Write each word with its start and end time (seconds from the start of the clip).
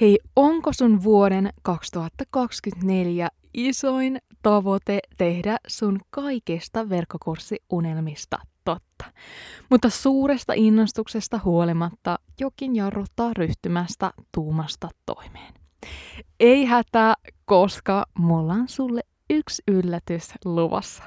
Hei, 0.00 0.18
onko 0.36 0.72
sun 0.72 1.02
vuoden 1.02 1.50
2024 1.62 3.28
isoin 3.54 4.18
tavoite 4.42 5.00
tehdä 5.16 5.56
sun 5.66 6.00
kaikista 6.10 6.88
verkkokurssiunelmista 6.88 8.38
totta? 8.64 9.04
Mutta 9.70 9.90
suuresta 9.90 10.52
innostuksesta 10.56 11.40
huolimatta 11.44 12.18
jokin 12.40 12.76
jarruttaa 12.76 13.30
ryhtymästä 13.36 14.10
tuumasta 14.34 14.88
toimeen. 15.06 15.54
Ei 16.40 16.64
hätää, 16.64 17.14
koska 17.44 18.06
mulla 18.18 18.52
on 18.52 18.68
sulle 18.68 19.00
yksi 19.30 19.62
yllätys 19.68 20.34
luvassa. 20.44 21.02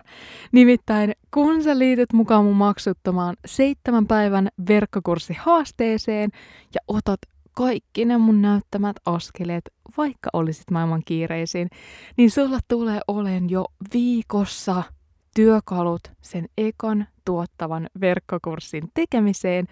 Nimittäin 0.51 1.13
kun 1.33 1.63
sä 1.63 1.79
liityt 1.79 2.13
mukaan 2.13 2.45
mun 2.45 2.55
maksuttomaan 2.55 3.35
seitsemän 3.45 4.07
päivän 4.07 4.49
verkkokurssihaasteeseen 4.67 6.29
ja 6.75 6.81
otat 6.87 7.19
kaikki 7.53 8.05
ne 8.05 8.17
mun 8.17 8.41
näyttämät 8.41 8.95
askeleet, 9.05 9.73
vaikka 9.97 10.29
olisit 10.33 10.71
maailman 10.71 11.01
kiireisin, 11.05 11.69
niin 12.17 12.31
sulla 12.31 12.59
tulee 12.67 12.99
olen 13.07 13.49
jo 13.49 13.65
viikossa 13.93 14.83
työkalut 15.35 16.01
sen 16.21 16.45
ekon 16.57 17.05
tuottavan 17.25 17.87
verkkokurssin 18.01 18.83
tekemiseen 18.93 19.65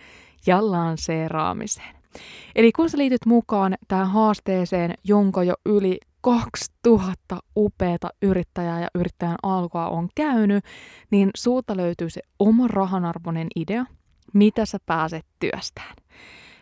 ja 0.48 0.72
lanseeraamiseen. 0.72 1.96
Eli 2.56 2.72
kun 2.72 2.90
sä 2.90 2.98
liityt 2.98 3.26
mukaan 3.26 3.76
tähän 3.88 4.10
haasteeseen, 4.10 4.94
jonka 5.04 5.44
jo 5.44 5.54
yli 5.66 6.00
2000 6.22 7.40
upeata 7.56 8.10
yrittäjää 8.22 8.82
ja 8.82 8.88
yrittäjän 8.96 9.36
alkua 9.44 9.90
on 9.90 10.10
käynyt, 10.16 10.66
niin 11.12 11.30
sulta 11.38 11.78
löytyy 11.78 12.10
se 12.10 12.22
oma 12.40 12.68
rahanarvoinen 12.68 13.48
idea, 13.56 13.86
mitä 14.34 14.66
sä 14.66 14.78
pääset 14.86 15.26
työstään. 15.40 15.96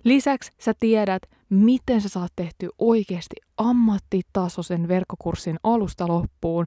Lisäksi 0.03 0.51
sä 0.59 0.73
tiedät, 0.79 1.21
miten 1.49 2.01
sä 2.01 2.09
saat 2.09 2.33
tehty 2.35 2.69
oikeasti 2.77 3.35
ammattitasoisen 3.57 4.87
verkkokurssin 4.87 5.57
alusta 5.63 6.07
loppuun, 6.07 6.65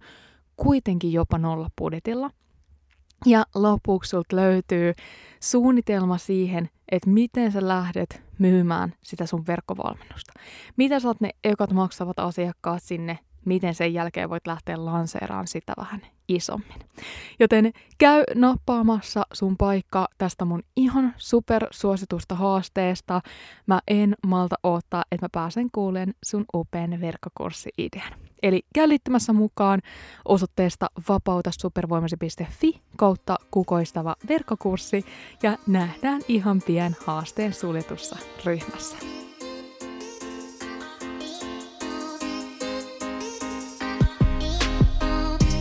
kuitenkin 0.56 1.12
jopa 1.12 1.39
nolla 1.39 1.69
budjetilla. 1.78 2.31
Ja 3.27 3.45
lopuksi 3.55 4.08
sulta 4.08 4.36
löytyy 4.36 4.95
suunnitelma 5.41 6.19
siihen, 6.19 6.69
että 6.92 7.11
miten 7.11 7.53
sä 7.53 7.69
lähdet 7.69 8.23
myymään 8.39 8.92
sitä 9.03 9.27
sun 9.27 9.47
verkkovalmennusta. 9.47 10.33
Mitä 10.77 11.01
saat 11.01 11.20
ne 11.20 11.31
ekat 11.45 11.73
maksavat 11.73 12.19
asiakkaat 12.19 12.83
sinne 12.83 13.19
miten 13.44 13.74
sen 13.74 13.94
jälkeen 13.94 14.30
voit 14.30 14.46
lähteä 14.46 14.84
lanseeraan 14.84 15.46
sitä 15.46 15.72
vähän 15.77 16.02
isommin. 16.28 16.78
Joten 17.41 17.72
käy 17.98 18.24
nappaamassa 18.34 19.22
sun 19.33 19.56
paikka 19.56 20.08
tästä 20.19 20.44
mun 20.44 20.62
ihan 20.77 21.14
super 21.16 21.66
suositusta 21.70 22.34
haasteesta. 22.34 23.20
Mä 23.66 23.80
en 23.88 24.14
malta 24.27 24.56
odottaa, 24.62 25.05
että 25.12 25.24
mä 25.24 25.28
pääsen 25.33 25.68
kuuleen 25.72 26.14
sun 26.24 26.44
upean 26.55 27.00
verkkokurssi-idean. 27.00 28.12
Eli 28.42 28.62
käy 28.74 28.88
liittymässä 28.88 29.33
mukaan 29.33 29.80
osoitteesta 30.24 30.86
vapautasupervoimasi.fi 31.08 32.80
kautta 32.96 33.36
kukoistava 33.50 34.16
verkkokurssi 34.28 35.05
ja 35.42 35.58
nähdään 35.66 36.22
ihan 36.28 36.62
pian 36.66 36.96
haasteen 37.06 37.52
suljetussa 37.52 38.16
ryhmässä. 38.44 38.96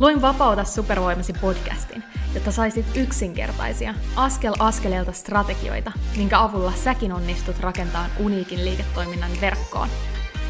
Luin 0.00 0.22
Vapauta 0.22 0.64
supervoimasi 0.64 1.32
podcastin, 1.32 2.04
jotta 2.34 2.50
saisit 2.50 2.86
yksinkertaisia, 2.96 3.94
askel 4.16 4.54
askeleelta 4.58 5.12
strategioita, 5.12 5.92
minkä 6.16 6.40
avulla 6.40 6.72
säkin 6.72 7.12
onnistut 7.12 7.60
rakentamaan 7.60 8.10
uniikin 8.18 8.64
liiketoiminnan 8.64 9.30
verkkoon. 9.40 9.88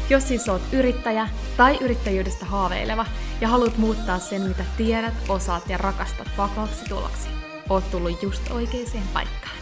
Jos 0.09 0.27
siis 0.27 0.49
oot 0.49 0.61
yrittäjä 0.73 1.29
tai 1.57 1.77
yrittäjyydestä 1.81 2.45
haaveileva 2.45 3.05
ja 3.41 3.47
haluat 3.47 3.77
muuttaa 3.77 4.19
sen, 4.19 4.41
mitä 4.41 4.63
tiedät, 4.77 5.13
osaat 5.29 5.69
ja 5.69 5.77
rakastat 5.77 6.27
vakaaksi 6.37 6.85
tuloksi, 6.89 7.29
oot 7.69 7.91
tullut 7.91 8.23
just 8.23 8.51
oikeaan 8.51 9.07
paikkaan. 9.13 9.55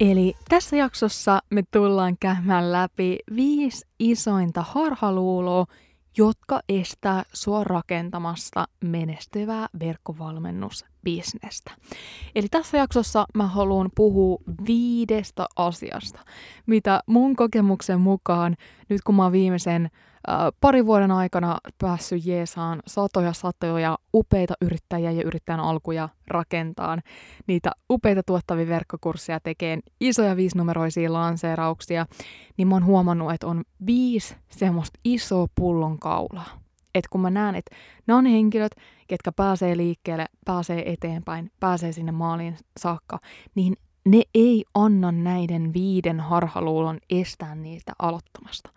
Eli 0.00 0.34
tässä 0.48 0.76
jaksossa 0.76 1.40
me 1.50 1.62
tullaan 1.70 2.16
käymään 2.20 2.72
läpi 2.72 3.18
viisi 3.36 3.86
isointa 3.98 4.62
harhaluuloa, 4.62 5.66
jotka 6.16 6.60
estää 6.68 7.22
sua 7.32 7.64
rakentamasta 7.64 8.68
menestyvää 8.84 9.66
verkkovalmennusbisnestä. 9.80 11.70
Eli 12.34 12.48
tässä 12.50 12.78
jaksossa 12.78 13.26
mä 13.34 13.46
haluan 13.46 13.90
puhua 13.94 14.38
viidestä 14.66 15.46
asiasta, 15.56 16.20
mitä 16.66 17.00
mun 17.06 17.36
kokemuksen 17.36 18.00
mukaan, 18.00 18.56
nyt 18.88 19.00
kun 19.02 19.14
mä 19.14 19.22
oon 19.22 19.32
viimeisen 19.32 19.90
pari 20.60 20.86
vuoden 20.86 21.10
aikana 21.10 21.58
päässyt 21.78 22.26
jeesaan 22.26 22.82
satoja 22.86 23.32
satoja 23.32 23.98
upeita 24.14 24.54
yrittäjiä 24.60 25.10
ja 25.10 25.22
yrittäjän 25.22 25.60
alkuja 25.60 26.08
rakentaan, 26.26 27.02
niitä 27.46 27.70
upeita 27.90 28.22
tuottavia 28.22 28.66
verkkokursseja 28.66 29.40
tekeen 29.40 29.80
isoja 30.00 30.36
viisinumeroisia 30.36 31.12
lanseerauksia, 31.12 32.06
niin 32.56 32.68
mä 32.68 32.74
oon 32.74 32.84
huomannut, 32.84 33.32
että 33.32 33.46
on 33.46 33.64
viisi 33.86 34.36
semmoista 34.48 35.00
isoa 35.04 35.46
pullonkaulaa. 35.54 36.58
Että 36.94 37.08
kun 37.10 37.20
mä 37.20 37.30
näen, 37.30 37.54
että 37.54 37.76
ne 38.06 38.14
on 38.14 38.26
henkilöt, 38.26 38.72
ketkä 39.08 39.32
pääsee 39.32 39.76
liikkeelle, 39.76 40.26
pääsee 40.44 40.92
eteenpäin, 40.92 41.50
pääsee 41.60 41.92
sinne 41.92 42.12
maaliin 42.12 42.56
saakka, 42.80 43.18
niin 43.54 43.76
ne 44.06 44.22
ei 44.34 44.64
anna 44.74 45.12
näiden 45.12 45.72
viiden 45.72 46.20
harhaluulon 46.20 46.98
estää 47.10 47.54
niitä 47.54 47.92
aloittamasta. 47.98 48.70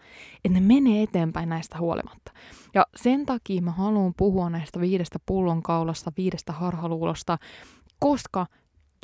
Että 0.45 0.59
ne 0.59 0.67
menee 0.67 1.03
eteenpäin 1.03 1.49
näistä 1.49 1.77
huolimatta. 1.77 2.31
Ja 2.73 2.85
sen 2.95 3.25
takia 3.25 3.61
mä 3.61 3.71
haluan 3.71 4.13
puhua 4.17 4.49
näistä 4.49 4.79
viidestä 4.79 5.19
pullonkaulasta, 5.25 6.11
viidestä 6.17 6.53
harhaluulosta, 6.53 7.37
koska 7.99 8.45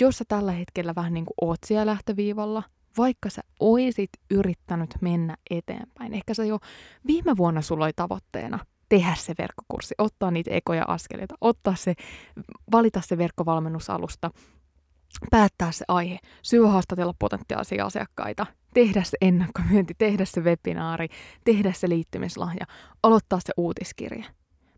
jos 0.02 0.18
sä 0.18 0.26
tällä 0.28 0.52
hetkellä 0.52 0.96
vähän 0.96 1.14
niin 1.14 1.26
kuin 1.26 1.50
oot 1.50 1.60
siellä 1.66 1.86
lähtöviivalla, 1.86 2.64
vaikka 2.98 3.30
sä 3.30 3.42
oisit 3.60 4.10
yrittänyt 4.32 4.90
mennä 5.02 5.38
eteenpäin, 5.50 6.14
ehkä 6.14 6.34
sä 6.34 6.46
jo 6.46 6.60
viime 7.08 7.38
vuonna 7.38 7.62
sulla 7.62 7.86
oli 7.86 7.94
tavoitteena 7.96 8.60
tehdä 8.90 9.16
se 9.16 9.34
verkkokurssi, 9.38 9.96
ottaa 9.98 10.32
niitä 10.32 10.52
ekoja 10.52 10.86
askeleita, 10.88 11.36
ottaa 11.42 11.76
se, 11.76 11.94
valita 12.72 13.02
se 13.02 13.18
verkkovalmennusalusta, 13.18 14.32
päättää 15.32 15.72
se 15.72 15.86
aihe, 15.88 16.20
syöhaastatella 16.42 17.14
potentiaalisia 17.20 17.86
asiakkaita, 17.86 18.46
tehdä 18.74 19.04
se 19.04 19.18
ennakkomyynti, 19.22 19.94
tehdä 19.98 20.26
se 20.26 20.42
webinaari, 20.42 21.08
tehdä 21.44 21.74
se 21.74 21.90
liittymislahja, 21.90 22.66
aloittaa 23.04 23.40
se 23.40 23.54
uutiskirja. 23.58 24.26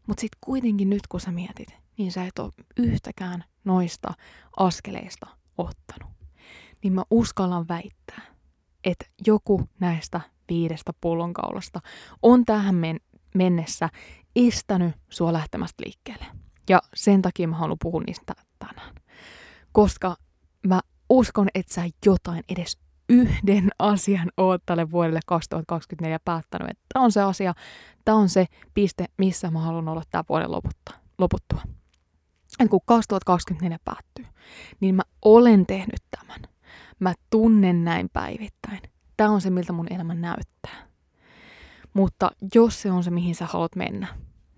Mutta 0.07 0.21
sitten 0.21 0.37
kuitenkin 0.45 0.89
nyt 0.89 1.07
kun 1.09 1.19
sä 1.19 1.31
mietit, 1.31 1.67
niin 1.97 2.11
sä 2.11 2.23
et 2.25 2.39
ole 2.39 2.51
yhtäkään 2.77 3.43
noista 3.63 4.13
askeleista 4.57 5.27
ottanut. 5.57 6.13
Niin 6.83 6.93
mä 6.93 7.03
uskallan 7.11 7.67
väittää, 7.67 8.21
että 8.83 9.05
joku 9.27 9.69
näistä 9.79 10.21
viidestä 10.49 10.91
pullonkaulasta 11.01 11.79
on 12.21 12.45
tähän 12.45 12.75
men- 12.75 13.19
mennessä 13.35 13.89
estänyt 14.35 14.95
sua 15.09 15.33
lähtemästä 15.33 15.83
liikkeelle. 15.85 16.25
Ja 16.69 16.81
sen 16.95 17.21
takia 17.21 17.47
mä 17.47 17.55
haluan 17.55 17.77
puhua 17.81 18.01
niistä 18.07 18.33
tänään. 18.59 18.95
Koska 19.71 20.15
mä 20.67 20.81
uskon, 21.09 21.47
että 21.55 21.73
sä 21.73 21.81
jotain 22.05 22.43
edes 22.49 22.77
yhden 23.09 23.69
asian 23.79 24.31
oot 24.37 24.61
tälle 24.65 24.91
vuodelle 24.91 25.19
2024 25.25 26.19
päättänyt, 26.25 26.69
että 26.69 26.83
tämä 26.93 27.05
on 27.05 27.11
se 27.11 27.21
asia, 27.21 27.53
tämä 28.05 28.17
on 28.17 28.29
se 28.29 28.45
piste, 28.73 29.05
missä 29.17 29.51
mä 29.51 29.59
haluan 29.59 29.87
olla 29.87 30.03
tämä 30.09 30.23
vuoden 30.29 30.51
loputtua. 30.51 30.95
loputtua. 31.17 31.61
Et 32.59 32.69
kun 32.69 32.79
2024 32.85 33.77
päättyy, 33.85 34.25
niin 34.79 34.95
mä 34.95 35.03
olen 35.25 35.65
tehnyt 35.65 36.03
tämän. 36.11 36.41
Mä 36.99 37.13
tunnen 37.29 37.83
näin 37.83 38.09
päivittäin. 38.13 38.79
Tämä 39.17 39.29
on 39.29 39.41
se, 39.41 39.49
miltä 39.49 39.73
mun 39.73 39.93
elämä 39.93 40.15
näyttää. 40.15 40.87
Mutta 41.93 42.31
jos 42.55 42.81
se 42.81 42.91
on 42.91 43.03
se, 43.03 43.11
mihin 43.11 43.35
sä 43.35 43.45
haluat 43.45 43.75
mennä, 43.75 44.07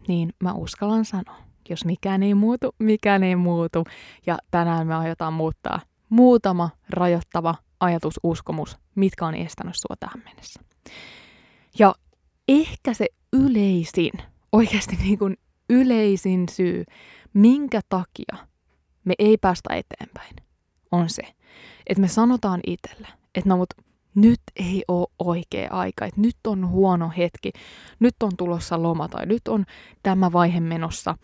niin 0.07 0.33
mä 0.43 0.53
uskallan 0.53 1.05
sanoa, 1.05 1.48
jos 1.69 1.85
mikään 1.85 2.23
ei 2.23 2.33
muutu, 2.33 2.75
mikään 2.79 3.23
ei 3.23 3.35
muutu. 3.35 3.83
Ja 4.25 4.37
tänään 4.51 4.87
me 4.87 4.95
aiotaan 4.95 5.33
muuttaa 5.33 5.79
muutama 6.09 6.69
rajoittava 6.89 7.55
ajatususkomus, 7.79 8.77
mitkä 8.95 9.25
on 9.25 9.35
estänyt 9.35 9.75
sua 9.75 9.95
tähän 9.99 10.23
mennessä. 10.25 10.61
ehkä 12.47 12.93
se 12.93 13.07
yleisin, 13.33 14.11
oikeasti 14.51 14.95
niin 14.95 15.19
kuin 15.19 15.37
yleisin 15.69 16.45
syy, 16.51 16.83
minkä 17.33 17.81
takia 17.89 18.37
me 19.05 19.13
ei 19.19 19.37
päästä 19.37 19.75
eteenpäin, 19.75 20.35
on 20.91 21.09
se, 21.09 21.23
että 21.87 22.01
me 22.01 22.07
sanotaan 22.07 22.59
itselle, 22.67 23.07
että 23.35 23.49
no 23.49 23.57
mut 23.57 23.73
nyt 24.15 24.41
ei 24.55 24.83
ole 24.87 25.07
oikea 25.19 25.69
aika, 25.71 26.05
että 26.05 26.21
nyt 26.21 26.37
on 26.47 26.67
huono 26.67 27.11
hetki, 27.17 27.51
nyt 27.99 28.15
on 28.23 28.31
tulossa 28.37 28.83
loma 28.83 29.07
tai 29.07 29.25
nyt 29.25 29.47
on 29.47 29.65
tämä 30.03 30.31
vaihe 30.31 30.59
menossa 30.59 31.15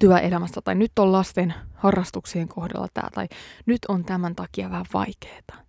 työelämässä 0.00 0.60
tai 0.60 0.74
nyt 0.74 0.98
on 0.98 1.12
lasten 1.12 1.54
harrastuksien 1.74 2.48
kohdalla 2.48 2.88
tämä 2.94 3.08
tai 3.14 3.28
nyt 3.66 3.78
on 3.88 4.04
tämän 4.04 4.34
takia 4.34 4.70
vähän 4.70 4.86
vaikeaa. 4.94 5.66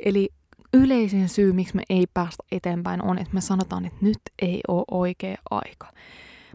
Eli 0.00 0.28
yleisin 0.74 1.28
syy, 1.28 1.52
miksi 1.52 1.76
me 1.76 1.82
ei 1.88 2.06
päästä 2.14 2.42
eteenpäin 2.52 3.02
on, 3.02 3.18
että 3.18 3.34
me 3.34 3.40
sanotaan, 3.40 3.84
että 3.84 3.98
nyt 4.00 4.18
ei 4.42 4.60
ole 4.68 4.84
oikea 4.90 5.36
aika. 5.50 5.92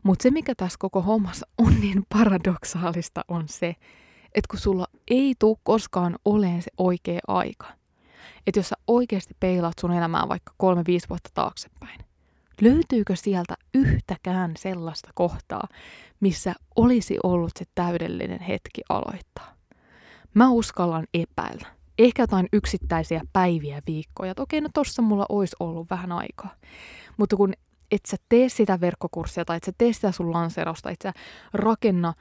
Mutta 0.03 0.23
se, 0.23 0.31
mikä 0.31 0.55
tässä 0.55 0.77
koko 0.79 1.01
hommassa 1.01 1.47
on 1.57 1.81
niin 1.81 2.03
paradoksaalista, 2.09 3.25
on 3.27 3.47
se, 3.47 3.75
että 4.25 4.47
kun 4.49 4.59
sulla 4.59 4.87
ei 5.07 5.35
tule 5.39 5.57
koskaan 5.63 6.15
oleen 6.25 6.61
se 6.61 6.71
oikea 6.77 7.19
aika, 7.27 7.67
että 8.47 8.59
jos 8.59 8.69
sä 8.69 8.75
oikeasti 8.87 9.35
peilaat 9.39 9.79
sun 9.79 9.91
elämää 9.93 10.27
vaikka 10.29 10.53
kolme, 10.57 10.83
viisi 10.87 11.09
vuotta 11.09 11.29
taaksepäin, 11.33 11.99
löytyykö 12.61 13.15
sieltä 13.15 13.55
yhtäkään 13.73 14.51
sellaista 14.57 15.09
kohtaa, 15.15 15.67
missä 16.21 16.53
olisi 16.75 17.17
ollut 17.23 17.51
se 17.59 17.65
täydellinen 17.75 18.39
hetki 18.39 18.81
aloittaa? 18.89 19.55
Mä 20.33 20.49
uskallan 20.49 21.07
epäillä. 21.13 21.67
Ehkä 21.99 22.23
jotain 22.23 22.47
yksittäisiä 22.53 23.21
päiviä, 23.33 23.81
viikkoja. 23.87 24.33
Okei, 24.39 24.61
no 24.61 24.69
tossa 24.73 25.01
mulla 25.01 25.25
olisi 25.29 25.55
ollut 25.59 25.89
vähän 25.89 26.11
aikaa. 26.11 26.55
Mutta 27.17 27.35
kun 27.35 27.53
et 27.91 28.01
sä 28.07 28.17
tee 28.29 28.49
sitä 28.49 28.81
verkkokurssia 28.81 29.45
tai 29.45 29.57
et 29.57 29.63
sä 29.63 29.71
tee 29.77 29.93
sitä 29.93 30.11
sun 30.11 30.33
lanserosta, 30.33 30.89
et 30.89 31.01
sä 31.03 31.13
rakenna 31.53 32.13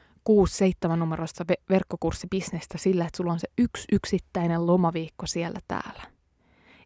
6-7 0.93 0.97
numeroista 0.97 1.44
verkkokurssibisnestä 1.70 2.79
sillä, 2.79 3.05
että 3.05 3.17
sulla 3.17 3.32
on 3.32 3.41
se 3.41 3.49
yksi 3.58 3.85
yksittäinen 3.93 4.67
lomaviikko 4.67 5.26
siellä 5.26 5.61
täällä. 5.69 6.02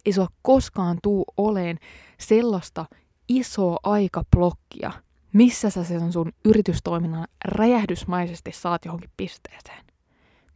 Ei 0.07 0.13
sulla 0.13 0.29
koskaan 0.43 0.99
tuu 1.03 1.25
oleen 1.37 1.79
sellaista 2.21 2.87
isoa 3.29 3.77
aikablokkia, 3.83 4.93
missä 5.35 5.71
sä 5.71 5.85
sen 5.85 6.13
sun 6.13 6.33
yritystoiminnan 6.45 7.27
räjähdysmaisesti 7.45 8.53
saat 8.53 8.85
johonkin 8.85 9.11
pisteeseen. 9.17 9.85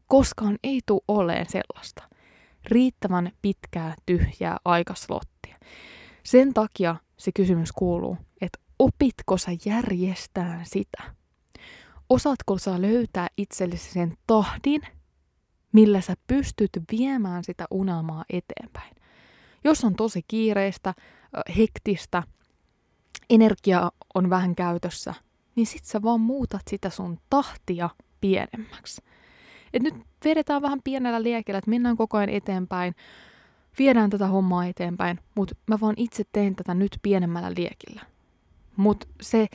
Koskaan 0.07 0.59
ei 0.63 0.81
tuu 0.87 1.05
oleen 1.09 1.47
sellaista 1.49 2.03
riittävän 2.65 3.33
pitkää 3.43 3.95
tyhjää 4.07 4.57
aikaslottia. 4.65 5.57
Sen 6.23 6.55
takia 6.55 6.97
se 7.17 7.33
kysymys 7.33 7.73
kuuluu, 7.73 8.17
että 8.41 8.59
opitko 8.79 9.37
sä 9.37 9.51
järjestään 9.65 10.67
sitä? 10.67 11.03
Osaatko 12.11 12.59
sä 12.59 12.83
löytää 12.83 13.27
itsellesi 13.37 13.93
sen 13.93 14.17
tahdin, 14.27 14.81
millä 15.73 16.01
sä 16.01 16.15
pystyt 16.27 16.71
viemään 16.93 17.45
sitä 17.45 17.65
unelmaa 17.71 18.25
eteenpäin? 18.31 18.97
Jos 19.65 19.85
on 19.85 19.95
tosi 19.95 20.21
kiireistä, 20.29 20.95
hektistä, 21.57 22.23
energia 23.31 23.93
on 24.15 24.31
vähän 24.31 24.55
käytössä, 24.55 25.15
niin 25.57 25.67
sit 25.67 25.85
sä 25.85 26.03
vaan 26.03 26.21
muutat 26.21 26.63
sitä 26.71 26.91
sun 26.91 27.19
tahtia 27.31 27.91
pienemmäksi. 28.21 29.03
Et 29.73 29.83
nyt 29.83 29.95
vedetään 30.25 30.63
vähän 30.63 30.81
pienellä 30.85 31.23
liekellä, 31.23 31.59
että 31.59 31.71
mennään 31.71 31.97
koko 31.97 32.17
ajan 32.17 32.29
eteenpäin, 32.29 32.95
viedään 33.79 34.11
tätä 34.11 34.27
hommaa 34.27 34.67
eteenpäin, 34.67 35.19
mutta 35.35 35.55
mä 35.67 35.79
vaan 35.81 35.95
itse 35.97 36.25
teen 36.33 36.57
tätä 36.57 36.75
nyt 36.75 36.99
pienemmällä 37.03 37.51
liekillä. 37.57 38.03
Mutta 38.77 39.07
se, 39.21 39.47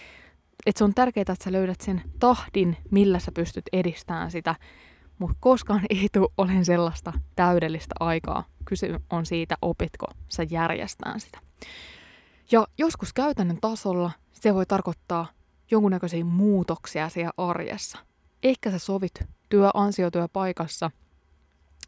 että 0.65 0.77
se 0.77 0.83
on 0.83 0.93
tärkeää, 0.93 1.21
että 1.21 1.43
sä 1.43 1.51
löydät 1.51 1.81
sen 1.81 2.01
tahdin, 2.19 2.77
millä 2.91 3.19
sä 3.19 3.31
pystyt 3.31 3.65
edistämään 3.73 4.31
sitä, 4.31 4.55
mutta 5.19 5.37
koskaan 5.39 5.81
ei 5.89 6.07
tule 6.11 6.29
olen 6.37 6.65
sellaista 6.65 7.13
täydellistä 7.35 7.95
aikaa. 7.99 8.43
Kyse 8.65 8.99
on 9.09 9.25
siitä, 9.25 9.55
opitko 9.61 10.05
sä 10.29 10.43
järjestään 10.49 11.19
sitä. 11.19 11.39
Ja 12.51 12.67
joskus 12.77 13.13
käytännön 13.13 13.57
tasolla 13.61 14.11
se 14.31 14.53
voi 14.53 14.65
tarkoittaa 14.65 15.27
jonkunnäköisiä 15.71 16.23
muutoksia 16.23 17.09
siellä 17.09 17.33
arjessa. 17.37 17.97
Ehkä 18.43 18.71
sä 18.71 18.79
sovit 18.79 19.13
työ 19.49 19.69
ansiotyöpaikassa– 19.73 20.91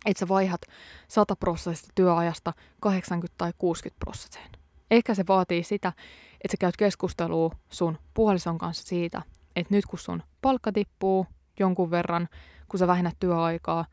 että 0.06 0.20
sä 0.20 0.28
vaihat 0.28 0.62
100 1.08 1.36
prosentista 1.36 1.92
työajasta 1.96 2.54
80 2.80 3.36
tai 3.38 3.54
60 3.58 4.00
prosenttiin. 4.00 4.52
Ehkä 4.92 5.14
se 5.16 5.24
vaatii 5.28 5.64
sitä, 5.64 5.94
että 6.42 6.52
sä 6.52 6.58
käyt 6.60 6.78
keskustelua 6.78 7.52
sun 7.70 7.98
puolison 8.14 8.58
kanssa 8.58 8.88
siitä, 8.88 9.22
että 9.56 9.76
nyt 9.76 9.86
kun 9.86 10.00
sun 10.00 10.24
palkka 10.42 10.72
tippuu 10.72 11.28
jonkun 11.60 11.92
verran, 11.92 12.30
kun 12.68 12.80
sä 12.80 12.88
vähennät 12.88 13.16
työaikaa, 13.20 13.86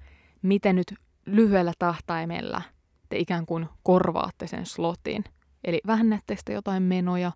miten 0.42 0.76
nyt 0.76 0.94
lyhyellä 1.26 1.72
tähtäimellä 1.78 2.62
te 3.08 3.18
ikään 3.18 3.46
kuin 3.46 3.68
korvaatte 3.82 4.46
sen 4.46 4.66
slotin. 4.66 5.24
Eli 5.64 5.80
vähennättekö 5.86 6.42
te 6.44 6.52
jotain 6.52 6.82
menoja, 6.82 7.32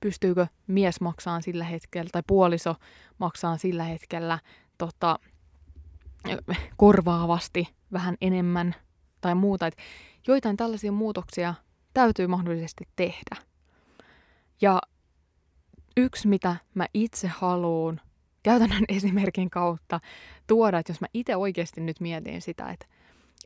pystyykö 0.00 0.46
mies 0.66 1.00
maksamaan 1.00 1.42
sillä 1.42 1.64
hetkellä 1.64 2.08
tai 2.12 2.22
puoliso 2.26 2.74
maksamaan 3.18 3.58
sillä 3.58 3.84
hetkellä 3.84 4.38
tota, 4.78 5.18
korvaavasti 6.76 7.68
vähän 7.92 8.16
enemmän 8.20 8.74
tai 9.20 9.34
muuta. 9.34 9.66
Et 9.66 9.76
joitain 10.26 10.56
tällaisia 10.56 10.92
muutoksia 10.92 11.54
täytyy 11.94 12.26
mahdollisesti 12.26 12.88
tehdä. 12.96 13.36
Ja 14.60 14.80
yksi, 15.96 16.28
mitä 16.28 16.56
mä 16.74 16.86
itse 16.94 17.28
haluan 17.28 18.00
käytännön 18.42 18.84
esimerkin 18.96 19.50
kautta 19.50 20.00
tuoda, 20.46 20.78
että 20.78 20.90
jos 20.90 21.00
mä 21.00 21.06
itse 21.14 21.36
oikeasti 21.36 21.80
nyt 21.80 22.00
mietin 22.00 22.42
sitä, 22.42 22.70
että, 22.70 22.86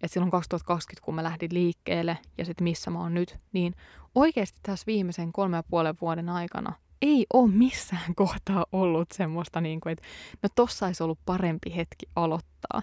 että 0.02 0.14
silloin 0.14 0.30
2020, 0.30 1.04
kun 1.04 1.14
mä 1.14 1.22
lähdin 1.22 1.48
liikkeelle 1.52 2.18
ja 2.38 2.44
sitten 2.44 2.64
missä 2.64 2.90
mä 2.90 2.98
oon 2.98 3.14
nyt, 3.14 3.38
niin 3.52 3.74
oikeasti 4.14 4.60
tässä 4.62 4.86
viimeisen 4.86 5.32
kolme 5.32 5.56
ja 5.56 5.62
puolen 5.62 5.94
vuoden 6.00 6.28
aikana 6.28 6.72
ei 7.02 7.26
ole 7.32 7.50
missään 7.50 8.14
kohtaa 8.24 8.66
ollut 8.72 9.12
semmoista, 9.12 9.60
niin 9.60 9.80
kuin, 9.80 9.92
että 9.92 10.06
no 10.42 10.48
tossa 10.54 10.86
olisi 10.86 11.02
ollut 11.02 11.18
parempi 11.26 11.76
hetki 11.76 12.06
aloittaa. 12.16 12.82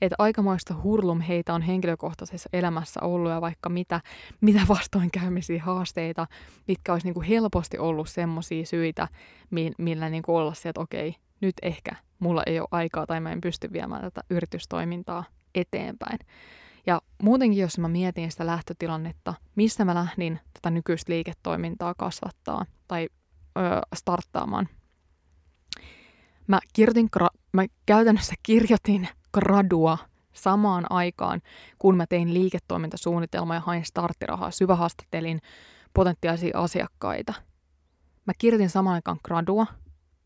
Että 0.00 0.16
aikamoista 0.18 0.74
hurlumheitä 0.82 1.54
on 1.54 1.62
henkilökohtaisessa 1.62 2.48
elämässä 2.52 3.00
ollut 3.02 3.30
ja 3.30 3.40
vaikka 3.40 3.68
mitä, 3.68 4.00
mitä 4.40 4.60
vastoinkäymisiä 4.68 5.62
haasteita, 5.62 6.26
mitkä 6.68 6.92
olisi 6.92 7.06
niin 7.06 7.14
kuin 7.14 7.26
helposti 7.26 7.78
ollut 7.78 8.08
semmoisia 8.08 8.66
syitä, 8.66 9.08
millä 9.78 10.08
niin 10.10 10.22
kuin 10.22 10.36
olla 10.36 10.54
se, 10.54 10.68
että 10.68 10.80
okei, 10.80 11.16
nyt 11.40 11.54
ehkä 11.62 11.96
mulla 12.18 12.42
ei 12.46 12.60
ole 12.60 12.68
aikaa 12.70 13.06
tai 13.06 13.20
mä 13.20 13.32
en 13.32 13.40
pysty 13.40 13.72
viemään 13.72 14.02
tätä 14.02 14.20
yritystoimintaa 14.30 15.24
eteenpäin. 15.54 16.18
Ja 16.86 17.00
muutenkin, 17.22 17.60
jos 17.60 17.78
mä 17.78 17.88
mietin 17.88 18.30
sitä 18.30 18.46
lähtötilannetta, 18.46 19.34
mistä 19.54 19.84
mä 19.84 19.94
lähdin 19.94 20.40
tätä 20.52 20.70
nykyistä 20.70 21.12
liiketoimintaa 21.12 21.94
kasvattaa 21.98 22.66
tai 22.88 23.08
ö, 23.58 23.60
starttaamaan, 23.94 24.68
mä, 26.46 26.60
kirjoitin, 26.72 27.08
mä 27.52 27.64
käytännössä 27.86 28.34
kirjoitin 28.42 29.08
gradua 29.34 29.98
samaan 30.32 30.86
aikaan, 30.90 31.40
kun 31.78 31.96
mä 31.96 32.06
tein 32.06 32.34
liiketoimintasuunnitelmaa 32.34 33.56
ja 33.56 33.60
hain 33.60 33.84
starttirahaa, 33.84 34.50
syvähaastattelin 34.50 35.40
potentiaalisia 35.94 36.58
asiakkaita. 36.58 37.34
Mä 38.26 38.32
kirjoitin 38.38 38.70
samaan 38.70 38.94
aikaan 38.94 39.18
gradua. 39.24 39.66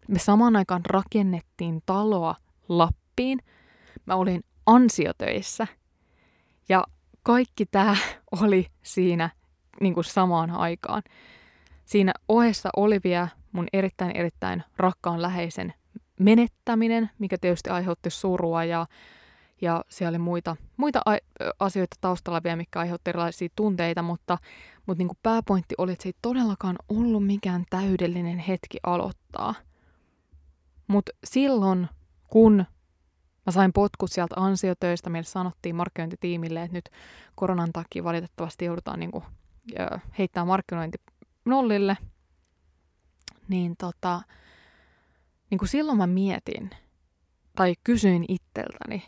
Me 0.08 0.18
samaan 0.18 0.56
aikaan 0.56 0.84
rakennettiin 0.86 1.82
taloa 1.86 2.34
Lappiin. 2.68 3.38
Mä 4.06 4.14
olin 4.14 4.44
ansiotöissä. 4.66 5.66
Ja 6.68 6.84
kaikki 7.22 7.66
tämä 7.66 7.96
oli 8.42 8.66
siinä 8.82 9.30
niin 9.80 9.94
kuin 9.94 10.04
samaan 10.04 10.50
aikaan. 10.50 11.02
Siinä 11.84 12.12
ohessa 12.28 12.70
oli 12.76 13.00
vielä 13.04 13.28
mun 13.52 13.66
erittäin 13.72 14.16
erittäin 14.16 14.62
rakkaan 14.76 15.22
läheisen 15.22 15.74
menettäminen, 16.20 17.10
mikä 17.18 17.38
tietysti 17.40 17.70
aiheutti 17.70 18.10
surua 18.10 18.64
ja, 18.64 18.86
ja 19.60 19.84
siellä 19.88 20.10
oli 20.10 20.18
muita, 20.18 20.56
muita 20.76 21.02
asioita 21.60 21.96
taustalla 22.00 22.42
vielä, 22.44 22.56
mikä 22.56 22.78
aiheutti 22.78 23.10
erilaisia 23.10 23.48
tunteita, 23.56 24.02
mutta, 24.02 24.38
mutta 24.86 24.98
niin 24.98 25.08
kuin 25.08 25.18
pääpointti 25.22 25.74
oli, 25.78 25.92
että 25.92 26.02
se 26.02 26.08
ei 26.08 26.14
todellakaan 26.22 26.76
ollut 26.88 27.26
mikään 27.26 27.64
täydellinen 27.70 28.38
hetki 28.38 28.78
aloittaa. 28.86 29.54
Mutta 30.86 31.12
silloin, 31.24 31.88
kun 32.28 32.64
mä 33.46 33.52
sain 33.52 33.72
potkut 33.72 34.12
sieltä 34.12 34.34
ansiotöistä, 34.38 35.10
meille 35.10 35.26
sanottiin 35.26 35.76
markkinointitiimille, 35.76 36.62
että 36.62 36.76
nyt 36.76 36.90
koronan 37.34 37.72
takia 37.72 38.04
valitettavasti 38.04 38.64
joudutaan 38.64 39.00
niin 39.00 39.10
kuin, 39.10 39.24
heittämään 40.18 40.46
markkinointi 40.46 40.98
nollille, 41.44 41.96
niin 43.48 43.76
tota, 43.76 44.22
niin 45.50 45.58
kuin 45.58 45.68
silloin 45.68 45.98
mä 45.98 46.06
mietin 46.06 46.70
tai 47.56 47.74
kysyin 47.84 48.24
itseltäni, 48.28 49.02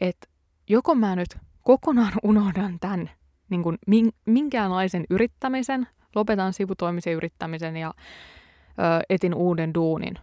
että 0.00 0.28
joko 0.68 0.94
mä 0.94 1.16
nyt 1.16 1.36
kokonaan 1.62 2.12
unohdan 2.22 2.80
tämän 2.80 3.10
niin 3.50 3.62
kuin 3.62 3.78
minkäänlaisen 4.24 5.04
yrittämisen, 5.10 5.88
lopetan 6.14 6.52
sivutoimisen 6.52 7.12
yrittämisen 7.12 7.76
ja 7.76 7.94
ö, 7.98 9.02
etin 9.08 9.34
uuden 9.34 9.74
duunin. 9.74 10.14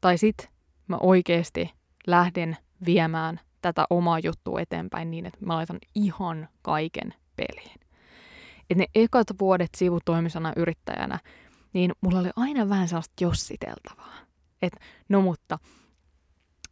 Tai 0.00 0.18
sit 0.18 0.50
mä 0.88 0.96
oikeasti 1.00 1.79
lähden 2.06 2.56
viemään 2.86 3.40
tätä 3.62 3.86
omaa 3.90 4.18
juttua 4.18 4.60
eteenpäin 4.60 5.10
niin, 5.10 5.26
että 5.26 5.46
mä 5.46 5.54
laitan 5.54 5.78
ihan 5.94 6.48
kaiken 6.62 7.14
peliin. 7.36 7.80
Et 8.70 8.76
ne 8.76 8.86
ekat 8.94 9.26
vuodet 9.40 9.70
sivutoimisena 9.76 10.52
yrittäjänä, 10.56 11.18
niin 11.72 11.92
mulla 12.00 12.18
oli 12.18 12.30
aina 12.36 12.68
vähän 12.68 12.88
sellaista 12.88 13.24
jossiteltavaa. 13.24 14.14
Et 14.62 14.72
no 15.08 15.20
mutta, 15.20 15.58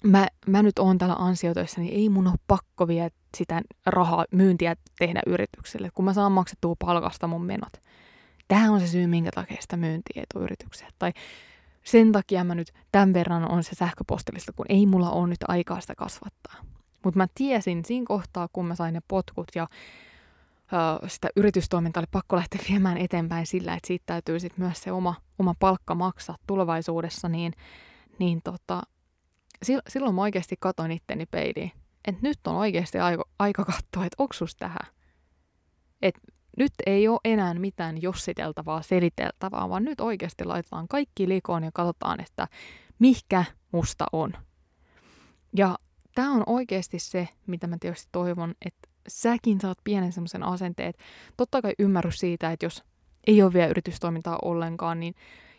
mä, 0.05 0.27
mä 0.47 0.63
nyt 0.63 0.79
oon 0.79 0.99
täällä 0.99 1.17
ansiotöissä, 1.19 1.81
niin 1.81 1.95
ei 1.95 2.09
mun 2.09 2.27
ole 2.27 2.37
pakko 2.47 2.89
vielä 2.89 3.11
sitä 3.37 3.63
rahaa, 3.87 4.25
myyntiä 4.33 4.77
tehdä 4.99 5.23
yritykselle, 5.27 5.91
kun 5.95 6.05
mä 6.05 6.13
saan 6.13 6.33
maksettua 6.33 6.77
palkasta 6.79 7.27
mun 7.27 7.45
menot. 7.45 7.73
Tämä 8.49 8.73
on 8.73 8.81
se 8.81 8.87
syy, 8.87 9.07
minkä 9.07 9.31
takia 9.35 9.57
sitä 9.61 9.77
myyntiä 9.77 10.23
ei. 10.37 10.57
Tai 10.99 11.13
sen 11.91 12.13
takia 12.13 12.45
mä 12.45 12.55
nyt 12.55 12.73
tämän 12.93 13.13
verran 13.13 13.51
on 13.51 13.65
se 13.65 13.75
sähköpostilista, 13.75 14.53
kun 14.53 14.67
ei 14.69 14.87
mulla 14.87 15.11
ole 15.11 15.29
nyt 15.29 15.45
aikaa 15.49 15.81
sitä 15.81 15.95
kasvattaa. 15.95 16.55
Mutta 17.05 17.19
mä 17.19 17.27
tiesin 17.35 17.85
siinä 17.85 18.05
kohtaa, 18.09 18.49
kun 18.53 18.67
mä 18.67 18.75
sain 18.75 18.95
ne 18.95 19.01
potkut 19.09 19.49
ja 19.55 19.69
ö, 21.03 21.09
sitä 21.09 21.29
yritystoimintaa 21.37 22.01
oli 22.01 22.07
pakko 22.11 22.37
lähteä 22.37 22.61
viemään 22.69 22.99
eteenpäin 22.99 23.47
sillä, 23.47 23.75
että 23.75 23.87
siitä 23.87 24.03
täytyy 24.07 24.41
sit 24.41 24.59
myös 24.59 24.83
se 24.83 24.93
oma, 24.93 25.15
oma 25.39 25.55
palkka 25.59 25.95
maksaa 25.95 26.37
tulevaisuudessa, 26.47 27.29
niin, 27.29 27.53
niin 28.19 28.41
tota, 28.45 28.83
silloin 29.89 30.15
mä 30.15 30.23
oikeasti 30.23 30.57
katoin 30.61 30.91
itteni 30.91 31.27
peiliin. 31.27 31.73
Että 32.05 32.21
nyt 32.23 32.47
on 32.47 32.57
oikeasti 32.57 32.99
aika, 32.99 33.25
aika 33.39 33.65
katsoa, 33.65 34.05
että 34.05 34.17
onko 34.19 34.35
tähän. 34.59 34.93
Että 36.03 36.21
nyt 36.59 36.73
ei 36.87 37.09
ole 37.09 37.21
enää 37.25 37.55
mitään 37.55 38.03
jossiteltavaa, 38.03 38.83
seliteltävää, 38.83 39.69
vaan 39.69 39.85
nyt 39.85 40.01
oikeasti 40.01 40.45
laitetaan 40.45 40.89
kaikki 40.89 41.29
likoon 41.29 41.65
ja 41.65 41.71
katsotaan, 41.75 42.21
että 42.21 42.49
mikä 42.99 43.45
musta 43.73 44.07
on. 44.13 44.33
Ja 45.57 45.79
tämä 46.15 46.33
on 46.33 46.43
oikeasti 46.47 46.99
se, 46.99 47.29
mitä 47.47 47.67
mä 47.67 47.77
tietysti 47.81 48.09
toivon, 48.13 48.55
että 48.67 48.89
säkin 49.09 49.61
saat 49.61 49.79
pienen 49.85 50.13
semmoisen 50.13 50.43
asenteen, 50.43 50.95
totta 51.37 51.63
kai 51.63 51.73
ymmärrys 51.79 52.19
siitä, 52.19 52.53
että 52.53 52.67
jos 52.67 52.85
ei 53.27 53.43
ole 53.43 53.53
vielä 53.53 53.67
yritystoimintaa 53.67 54.39
ollenkaan, 54.43 55.01
niin 55.01 55.15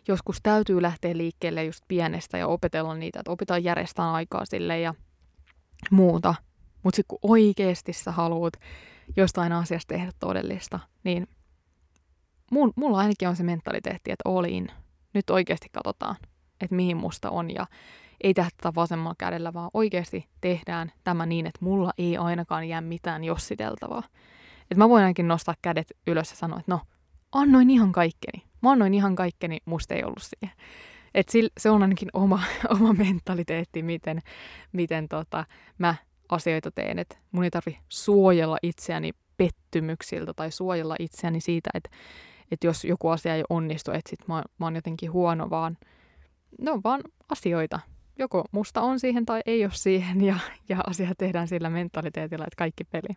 joskus 0.08 0.38
täytyy 0.42 0.82
lähteä 0.82 1.16
liikkeelle 1.16 1.64
just 1.64 1.84
pienestä 1.88 2.38
ja 2.38 2.46
opetella 2.46 2.94
niitä, 2.94 3.20
että 3.20 3.30
opitaan 3.30 3.64
järjestää 3.64 4.12
aikaa 4.12 4.44
sille 4.44 4.80
ja 4.80 4.94
muuta. 5.90 6.34
Mutta 6.82 6.96
sitten 6.96 7.18
kun 7.20 7.30
oikeasti 7.30 7.92
sä 7.92 8.12
haluat 8.12 8.52
jostain 9.16 9.52
asiasta 9.52 9.94
tehdä 9.94 10.10
todellista, 10.20 10.80
niin 11.04 11.28
mun, 12.50 12.72
mulla 12.76 12.98
ainakin 12.98 13.28
on 13.28 13.36
se 13.36 13.42
mentaliteetti, 13.42 14.12
että 14.12 14.28
all 14.28 14.44
in. 14.44 14.68
Nyt 15.14 15.30
oikeasti 15.30 15.68
katsotaan, 15.72 16.16
että 16.60 16.76
mihin 16.76 16.96
musta 16.96 17.30
on 17.30 17.54
ja 17.54 17.66
ei 18.20 18.34
tehdä 18.34 18.50
tätä 18.56 18.74
vasemmalla 18.74 19.14
kädellä, 19.18 19.52
vaan 19.52 19.70
oikeasti 19.74 20.28
tehdään 20.40 20.92
tämä 21.04 21.26
niin, 21.26 21.46
että 21.46 21.64
mulla 21.64 21.92
ei 21.98 22.16
ainakaan 22.16 22.68
jää 22.68 22.80
mitään 22.80 23.24
jossiteltavaa. 23.24 24.02
Että 24.62 24.74
mä 24.78 24.88
voin 24.88 25.02
ainakin 25.02 25.28
nostaa 25.28 25.54
kädet 25.62 25.92
ylös 26.06 26.30
ja 26.30 26.36
sanoa, 26.36 26.58
että 26.58 26.72
no, 26.72 26.80
annoin 27.32 27.70
ihan 27.70 27.92
kaikkeni. 27.92 28.44
Mä 28.62 28.70
annoin 28.70 28.94
ihan 28.94 29.14
kaikkeni, 29.14 29.58
musta 29.64 29.94
ei 29.94 30.04
ollut 30.04 30.22
siihen. 30.22 30.56
Et 31.14 31.28
se 31.58 31.70
on 31.70 31.82
ainakin 31.82 32.08
oma, 32.12 32.42
oma 32.80 32.92
mentaliteetti, 32.92 33.82
miten, 33.82 34.20
miten 34.72 35.08
tota, 35.08 35.44
mä 35.78 35.94
asioita 36.30 36.70
teen. 36.70 36.98
Et 36.98 37.18
mun 37.32 37.44
ei 37.44 37.50
tarvi 37.50 37.78
suojella 37.88 38.58
itseäni 38.62 39.10
pettymyksiltä 39.36 40.32
tai 40.34 40.50
suojella 40.50 40.96
itseäni 40.98 41.40
siitä, 41.40 41.70
että 41.74 41.90
et 42.50 42.64
jos 42.64 42.84
joku 42.84 43.08
asia 43.08 43.34
ei 43.34 43.44
onnistu, 43.50 43.90
että 43.90 44.10
sit 44.10 44.28
mä, 44.28 44.42
mä 44.58 44.66
oon 44.66 44.74
jotenkin 44.74 45.12
huono, 45.12 45.50
vaan 45.50 45.78
ne 46.60 46.70
on 46.70 46.80
vaan 46.84 47.00
asioita. 47.28 47.80
Joko 48.18 48.44
musta 48.52 48.80
on 48.80 49.00
siihen 49.00 49.26
tai 49.26 49.40
ei 49.46 49.64
ole 49.64 49.72
siihen 49.74 50.20
ja, 50.20 50.36
ja 50.68 50.80
asia 50.86 51.12
tehdään 51.18 51.48
sillä 51.48 51.70
mentaliteetilla, 51.70 52.44
että 52.44 52.56
kaikki 52.56 52.84
peli. 52.84 53.16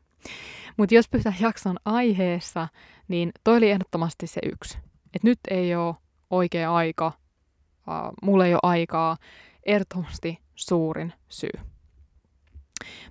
Mutta 0.78 0.96
jos 0.96 1.10
pysytään 1.10 1.36
jakson 1.40 1.78
aiheessa, 1.86 2.68
niin 3.08 3.32
toi 3.44 3.58
oli 3.58 3.72
ehdottomasti 3.72 4.28
se 4.28 4.42
yksi. 4.46 4.78
Että 5.06 5.28
nyt 5.28 5.40
ei 5.50 5.76
ole 5.76 5.96
oikea 6.30 6.74
aika, 6.76 7.08
uh, 7.08 8.14
mulla 8.22 8.46
ei 8.46 8.54
ole 8.54 8.60
aikaa, 8.64 9.18
ehdottomasti 9.66 10.40
suurin 10.56 11.14
syy. 11.30 11.73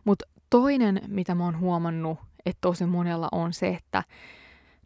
Mutta 0.04 0.24
toinen, 0.50 1.00
mitä 1.06 1.34
mä 1.34 1.44
oon 1.44 1.60
huomannut, 1.60 2.18
että 2.46 2.60
tosi 2.60 2.86
monella 2.86 3.28
on 3.32 3.52
se, 3.52 3.68
että 3.68 4.04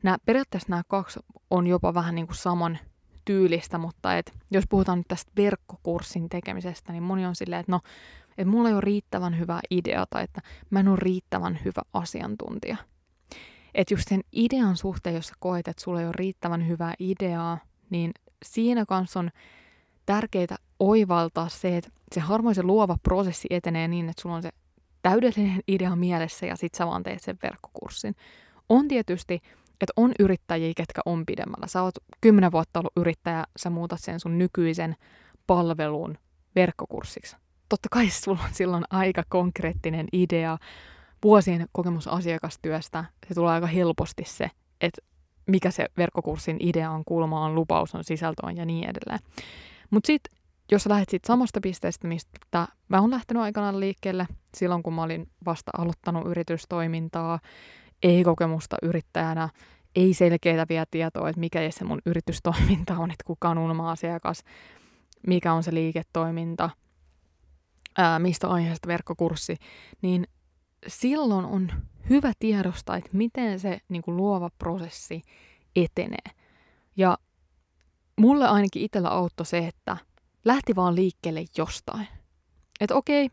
nämä, 0.03 0.17
periaatteessa 0.25 0.71
nämä 0.71 0.83
kaksi 0.89 1.21
on 1.51 1.67
jopa 1.67 1.95
vähän 1.95 2.15
niin 2.15 2.27
kuin 2.27 2.37
saman 2.37 2.79
tyylistä, 3.25 3.79
mutta 3.79 4.17
et, 4.17 4.33
jos 4.51 4.65
puhutaan 4.69 4.99
nyt 4.99 5.09
tästä 5.09 5.33
verkkokurssin 5.37 6.29
tekemisestä, 6.29 6.93
niin 6.93 7.03
moni 7.03 7.27
on 7.27 7.37
silleen, 7.37 7.61
että 7.61 7.73
no, 7.73 7.81
että 8.39 8.51
mulla 8.51 8.69
ei 8.69 8.75
ole 8.75 8.81
riittävän 8.81 9.39
hyvä 9.39 9.61
idea 9.71 10.07
tai 10.11 10.25
että 10.25 10.41
mä 10.71 10.81
en 10.81 10.89
ole 10.89 10.99
riittävän 11.01 11.59
hyvä 11.65 11.83
asiantuntija. 11.93 12.77
Että 13.75 13.95
just 13.95 14.09
sen 14.09 14.21
idean 14.33 14.77
suhteen, 14.77 15.15
jos 15.15 15.27
sä 15.27 15.35
koet, 15.39 15.69
että 15.69 15.83
sulla 15.83 16.01
ei 16.01 16.07
ole 16.07 16.15
riittävän 16.17 16.69
hyvää 16.69 16.95
ideaa, 16.99 17.59
niin 17.91 18.13
siinä 18.45 18.87
kanssa 18.87 19.21
on 19.21 19.31
tärkeää 20.07 20.57
oivaltaa 20.81 21.49
se, 21.49 21.77
että 21.77 21.91
se 22.15 22.21
harmoisen 22.21 22.67
luova 22.67 22.97
prosessi 23.03 23.49
etenee 23.51 23.89
niin, 23.89 24.09
että 24.09 24.23
sulla 24.23 24.37
on 24.37 24.43
se 24.43 24.51
täydellinen 25.11 25.61
idea 25.75 25.97
mielessä 25.97 26.47
ja 26.47 26.57
sit 26.57 26.75
sä 26.75 26.87
vaan 26.87 27.03
teet 27.03 27.23
sen 27.23 27.39
verkkokurssin. 27.43 28.15
On 28.69 28.89
tietysti, 28.89 29.41
että 29.81 29.93
on 29.97 30.13
yrittäjiä, 30.19 30.73
ketkä 30.77 31.01
on 31.07 31.27
pidemmällä. 31.27 31.67
Sä 31.67 31.83
oot 31.83 31.95
kymmenen 32.21 32.53
vuotta 32.53 32.81
ollut 32.81 32.93
yrittäjä, 32.97 33.45
sä 33.57 33.71
muutat 33.71 34.01
sen 34.01 34.21
sun 34.21 34.39
nykyisen 34.39 34.97
palvelun 35.47 36.19
verkkokurssiksi. 36.57 37.37
Totta 37.69 37.89
kai 37.91 38.11
sulla 38.25 38.41
on 38.45 38.55
silloin 38.55 38.85
aika 38.91 39.23
konkreettinen 39.29 40.07
idea 40.13 40.59
vuosien 41.25 41.67
kokemus 41.73 42.09
asiakastyöstä. 42.09 43.05
Se 43.29 43.35
tulee 43.35 43.53
aika 43.53 43.67
helposti 43.67 44.23
se, 44.27 44.51
että 44.81 45.03
mikä 45.47 45.71
se 45.71 45.87
verkkokurssin 45.97 46.57
idea 46.61 46.91
on, 46.91 47.05
kulma 47.05 47.45
on, 47.45 47.55
lupaus 47.55 47.95
on, 47.95 48.05
sisältö 48.05 48.47
on 48.47 48.57
ja 48.57 48.65
niin 48.65 48.91
edelleen. 48.91 49.21
Mutta 49.91 50.07
sitten 50.07 50.39
jos 50.71 50.83
sä 50.83 50.91
lähdet 50.91 51.09
siitä 51.09 51.27
samasta 51.27 51.61
pisteestä, 51.61 52.09
mistä 52.09 52.69
mä 52.89 53.01
oon 53.01 53.11
lähtenyt 53.11 53.43
aikanaan 53.43 53.81
liikkeelle, 53.81 54.27
silloin 54.57 54.83
kun 54.83 54.95
mä 54.95 55.03
olin 55.03 55.29
vasta 55.47 55.71
aloittanut 55.79 56.27
yritystoimintaa, 56.27 57.39
ei 58.03 58.25
kokemusta 58.25 58.77
yrittäjänä, 58.83 59.49
ei 59.97 60.15
selkeää 60.15 60.67
vielä 60.69 60.87
tietoa, 60.91 61.29
että 61.29 61.41
mikä 61.41 61.71
se 61.71 61.85
mun 61.85 62.03
yritystoiminta 62.07 62.99
on, 62.99 63.11
että 63.11 63.25
kuka 63.25 63.49
on 63.49 63.59
unelma-asiakas, 63.59 64.43
mikä 65.27 65.53
on 65.53 65.63
se 65.63 65.75
liiketoiminta, 65.75 66.71
ää, 67.99 68.19
mistä 68.19 68.49
aiheesta 68.49 68.89
verkkokurssi, 68.89 69.57
niin 70.03 70.27
silloin 70.87 71.45
on 71.45 71.73
hyvä 72.11 72.33
tiedostaa, 72.39 72.97
että 72.97 73.11
miten 73.13 73.61
se 73.61 73.79
niin 73.89 74.03
kuin 74.03 74.17
luova 74.17 74.51
prosessi 74.59 75.23
etenee. 75.77 76.33
Ja 76.97 77.19
mulle 78.21 78.49
ainakin 78.49 78.83
itsellä 78.83 79.09
auttoi 79.09 79.47
se, 79.47 79.59
että 79.59 79.97
lähti 80.47 80.77
vaan 80.77 80.95
liikkeelle 80.95 81.45
jostain. 81.57 82.09
Että 82.81 82.95
okei, 82.95 83.31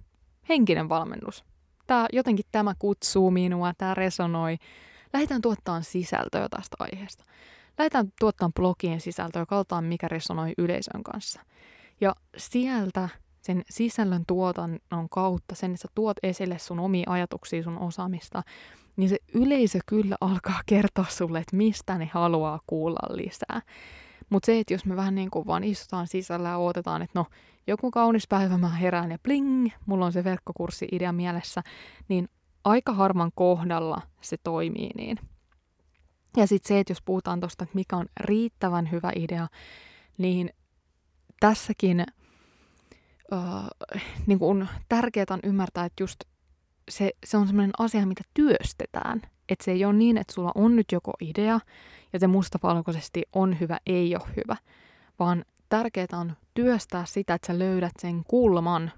henkinen 0.49 0.89
valmennus. 0.89 1.43
Tää, 1.87 2.05
jotenkin 2.13 2.45
tämä 2.51 2.73
kutsuu 2.79 3.31
minua, 3.31 3.73
tämä 3.77 3.93
resonoi. 3.93 4.57
Lähdetään 5.13 5.41
tuottaa 5.41 5.81
sisältöä 5.81 6.49
tästä 6.49 6.75
aiheesta. 6.79 7.23
Lähdetään 7.77 8.07
tuottaa 8.19 8.49
blogien 8.55 9.01
sisältöä, 9.01 9.45
katsotaan 9.45 9.83
mikä 9.83 10.07
resonoi 10.07 10.53
yleisön 10.57 11.03
kanssa. 11.03 11.41
Ja 12.01 12.15
sieltä 12.37 13.09
sen 13.41 13.61
sisällön 13.69 14.23
tuotannon 14.27 15.09
kautta, 15.11 15.55
sen, 15.55 15.71
että 15.71 15.81
sä 15.81 15.87
tuot 15.95 16.17
esille 16.23 16.59
sun 16.59 16.79
omia 16.79 17.03
ajatuksia, 17.07 17.63
sun 17.63 17.79
osaamista, 17.79 18.43
niin 18.95 19.09
se 19.09 19.17
yleisö 19.33 19.79
kyllä 19.85 20.15
alkaa 20.21 20.61
kertoa 20.65 21.05
sulle, 21.09 21.39
että 21.39 21.55
mistä 21.55 21.97
ne 21.97 22.09
haluaa 22.13 22.59
kuulla 22.67 23.15
lisää. 23.15 23.61
Mutta 24.33 24.45
se, 24.45 24.59
että 24.59 24.73
jos 24.73 24.85
me 24.85 24.95
vähän 24.95 25.15
niin 25.15 25.31
kuin 25.31 25.47
vaan 25.47 25.63
istutaan 25.63 26.07
sisällä 26.07 26.49
ja 26.49 26.57
odotetaan, 26.57 27.01
että 27.01 27.19
no, 27.19 27.25
joku 27.67 27.91
kaunis 27.91 28.27
päivä 28.27 28.57
mä 28.57 28.69
herään 28.69 29.11
ja 29.11 29.17
bling, 29.23 29.67
mulla 29.85 30.05
on 30.05 30.13
se 30.13 30.23
verkkokurssi-idea 30.23 31.11
mielessä, 31.11 31.63
niin 32.09 32.29
aika 32.63 32.93
harvan 32.93 33.31
kohdalla 33.35 34.01
se 34.21 34.37
toimii 34.43 34.89
niin. 34.95 35.17
Ja 36.37 36.47
sitten 36.47 36.67
se, 36.67 36.79
että 36.79 36.91
jos 36.91 37.01
puhutaan 37.01 37.39
tuosta, 37.39 37.63
että 37.63 37.75
mikä 37.75 37.97
on 37.97 38.05
riittävän 38.19 38.91
hyvä 38.91 39.11
idea, 39.15 39.47
niin 40.17 40.49
tässäkin 41.39 41.99
äh, 41.99 43.37
niin 44.27 44.39
kuin 44.39 44.67
tärkeää 44.89 45.25
on 45.29 45.39
ymmärtää, 45.43 45.85
että 45.85 46.03
just 46.03 46.23
se, 46.91 47.11
se 47.25 47.37
on 47.37 47.47
sellainen 47.47 47.73
asia, 47.79 48.05
mitä 48.05 48.21
työstetään. 48.33 49.21
Että 49.49 49.65
se 49.65 49.71
ei 49.71 49.85
ole 49.85 49.93
niin, 49.93 50.17
että 50.17 50.33
sulla 50.33 50.51
on 50.55 50.75
nyt 50.75 50.91
joko 50.91 51.13
idea 51.21 51.59
ja 52.13 52.19
se 52.19 52.27
mustavalkoisesti 52.27 53.23
on 53.33 53.59
hyvä, 53.59 53.77
ei 53.85 54.15
ole 54.15 54.23
hyvä, 54.35 54.55
vaan 55.19 55.45
tärkeää 55.69 56.07
on 56.13 56.33
työstää 56.53 57.05
sitä, 57.05 57.33
että 57.33 57.47
sä 57.47 57.59
löydät 57.59 57.93
sen 57.99 58.23
kulman, 58.23 58.91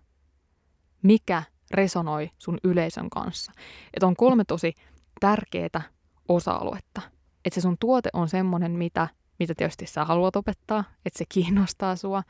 mikä 1.02 1.44
resonoi 1.72 2.30
sun 2.38 2.58
yleisön 2.64 3.10
kanssa. 3.10 3.52
Että 3.94 4.08
on 4.08 4.16
kolme 4.16 4.44
tosi 4.46 4.74
tärkeää 5.20 5.82
osa-aluetta. 6.28 7.02
että 7.46 7.56
se 7.56 7.62
sun 7.62 7.78
tuote 7.80 8.10
on 8.14 8.30
semmoinen, 8.30 8.72
mitä, 8.72 9.08
mitä 9.40 9.54
tietysti 9.58 9.86
sä 9.86 10.06
haluat 10.06 10.36
opettaa, 10.36 10.84
että 11.06 11.18
se 11.18 11.26
kiinnostaa 11.30 11.96
sua. 11.96 12.24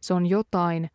Se 0.00 0.14
on 0.14 0.26
jotain, 0.26 0.90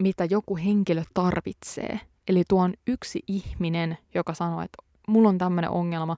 mitä 0.00 0.24
joku 0.24 0.56
henkilö 0.56 1.02
tarvitsee. 1.14 2.00
Eli 2.28 2.44
tuo 2.48 2.62
on 2.62 2.74
yksi 2.86 3.20
ihminen, 3.26 3.98
joka 4.14 4.34
sanoo, 4.34 4.62
että 4.62 4.93
mulla 5.08 5.28
on 5.28 5.38
tämmöinen 5.38 5.70
ongelma, 5.70 6.16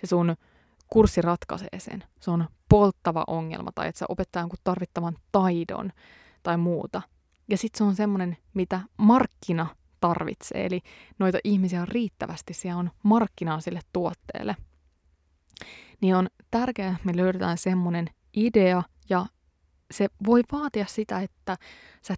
se 0.00 0.06
sun 0.06 0.36
kurssi 0.88 1.22
ratkaisee 1.22 1.78
sen. 1.78 2.04
Se 2.20 2.30
on 2.30 2.48
polttava 2.68 3.24
ongelma 3.26 3.72
tai 3.74 3.88
että 3.88 3.98
sä 3.98 4.06
opettaa 4.08 4.42
jonkun 4.42 4.58
tarvittavan 4.64 5.16
taidon 5.32 5.92
tai 6.42 6.56
muuta. 6.56 7.02
Ja 7.48 7.56
sitten 7.56 7.78
se 7.78 7.84
on 7.84 7.94
semmoinen, 7.94 8.36
mitä 8.54 8.80
markkina 8.96 9.66
tarvitsee. 10.00 10.66
Eli 10.66 10.80
noita 11.18 11.38
ihmisiä 11.44 11.80
on 11.80 11.88
riittävästi, 11.88 12.54
siellä 12.54 12.78
on 12.78 12.90
markkinaa 13.02 13.60
sille 13.60 13.80
tuotteelle. 13.92 14.56
Niin 16.00 16.16
on 16.16 16.28
tärkeää, 16.50 16.90
että 16.90 17.06
me 17.06 17.16
löydetään 17.16 17.58
semmoinen 17.58 18.10
idea 18.36 18.82
ja 19.10 19.26
se 19.90 20.08
voi 20.26 20.42
vaatia 20.52 20.86
sitä, 20.86 21.20
että 21.20 21.56
sä 22.02 22.14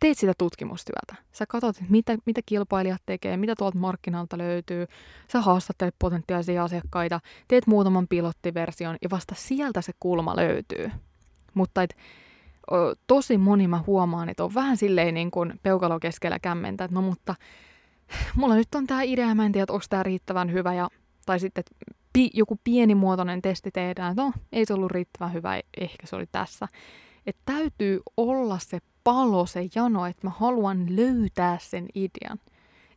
teet 0.00 0.18
sitä 0.18 0.32
tutkimustyötä. 0.38 1.14
Sä 1.32 1.46
katsot, 1.46 1.76
mitä, 1.88 2.16
mitä 2.26 2.40
kilpailijat 2.46 3.02
tekee, 3.06 3.36
mitä 3.36 3.54
tuolta 3.58 3.78
markkinalta 3.78 4.38
löytyy. 4.38 4.86
Sä 5.32 5.40
haastattelet 5.40 5.94
potentiaalisia 5.98 6.64
asiakkaita, 6.64 7.20
teet 7.48 7.66
muutaman 7.66 8.08
pilottiversion 8.08 8.96
ja 9.02 9.10
vasta 9.10 9.34
sieltä 9.38 9.80
se 9.80 9.92
kulma 10.00 10.36
löytyy. 10.36 10.90
Mutta 11.54 11.82
et, 11.82 11.96
tosi 13.06 13.38
moni 13.38 13.68
mä 13.68 13.84
huomaan, 13.86 14.28
että 14.28 14.44
on 14.44 14.54
vähän 14.54 14.76
silleen 14.76 15.14
niin 15.14 15.30
kuin 15.30 15.60
peukalo 15.62 16.00
keskellä 16.00 16.38
kämmentä, 16.38 16.84
että 16.84 16.94
no 16.94 17.02
mutta 17.02 17.34
mulla 18.36 18.54
nyt 18.54 18.74
on 18.74 18.86
tämä 18.86 19.02
idea, 19.02 19.34
mä 19.34 19.46
en 19.46 19.52
tiedä, 19.52 19.72
onko 19.72 19.84
tämä 19.90 20.02
riittävän 20.02 20.52
hyvä, 20.52 20.74
ja, 20.74 20.88
tai 21.26 21.40
sitten, 21.40 21.64
pi, 22.12 22.30
joku 22.34 22.58
pienimuotoinen 22.64 23.42
testi 23.42 23.70
tehdään, 23.70 24.10
että 24.10 24.22
no, 24.22 24.32
ei 24.52 24.66
se 24.66 24.74
ollut 24.74 24.90
riittävän 24.90 25.32
hyvä, 25.32 25.60
ehkä 25.80 26.06
se 26.06 26.16
oli 26.16 26.26
tässä. 26.32 26.68
Että 27.26 27.42
täytyy 27.44 28.00
olla 28.16 28.58
se 28.58 28.78
palo, 29.04 29.46
se 29.46 29.68
jano, 29.74 30.06
että 30.06 30.26
mä 30.26 30.30
haluan 30.30 30.96
löytää 30.96 31.58
sen 31.60 31.86
idean. 31.94 32.38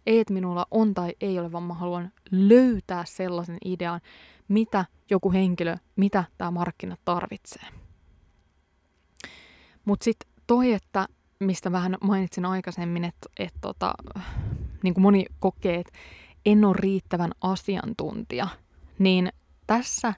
Ei, 0.05 0.19
että 0.19 0.33
minulla 0.33 0.65
on 0.72 0.93
tai 0.93 1.13
ei 1.22 1.39
ole, 1.39 1.51
vaan 1.51 1.63
mä 1.63 1.74
haluan 1.74 2.12
löytää 2.31 3.05
sellaisen 3.05 3.57
idean, 3.65 4.01
mitä 4.48 4.86
joku 5.10 5.31
henkilö, 5.31 5.77
mitä 5.95 6.24
tämä 6.38 6.51
markkina 6.51 6.98
tarvitsee. 7.05 7.65
Mutta 9.86 10.03
sitten 10.03 10.29
toi, 10.48 10.74
että 10.74 11.07
mistä 11.39 11.72
vähän 11.72 11.98
mainitsin 12.01 12.45
aikaisemmin, 12.45 13.03
että 13.03 13.29
et 13.39 13.53
tota, 13.62 13.93
niin 14.83 14.93
kuin 14.93 15.01
moni 15.01 15.25
kokee, 15.39 15.79
että 15.79 16.00
en 16.45 16.65
ole 16.65 16.75
riittävän 16.79 17.31
asiantuntija, 17.41 18.48
niin 19.00 19.29
tässä 19.67 20.13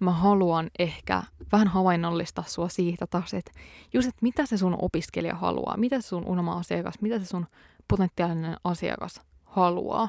mä 0.00 0.10
haluan 0.12 0.70
ehkä 0.78 1.22
vähän 1.52 1.68
havainnollistaa 1.68 2.44
sua 2.44 2.68
siitä 2.68 3.06
taas, 3.06 3.34
että 3.34 3.50
just, 3.92 4.08
että 4.08 4.18
mitä 4.22 4.46
se 4.46 4.56
sun 4.56 4.76
opiskelija 4.82 5.34
haluaa, 5.34 5.76
mitä 5.76 6.00
se 6.00 6.08
sun 6.08 6.26
unelma-asiakas, 6.26 6.94
mitä 7.00 7.18
se 7.18 7.24
sun 7.24 7.46
potentiaalinen 7.88 8.56
asiakas 8.64 9.20
haluaa. 9.44 10.08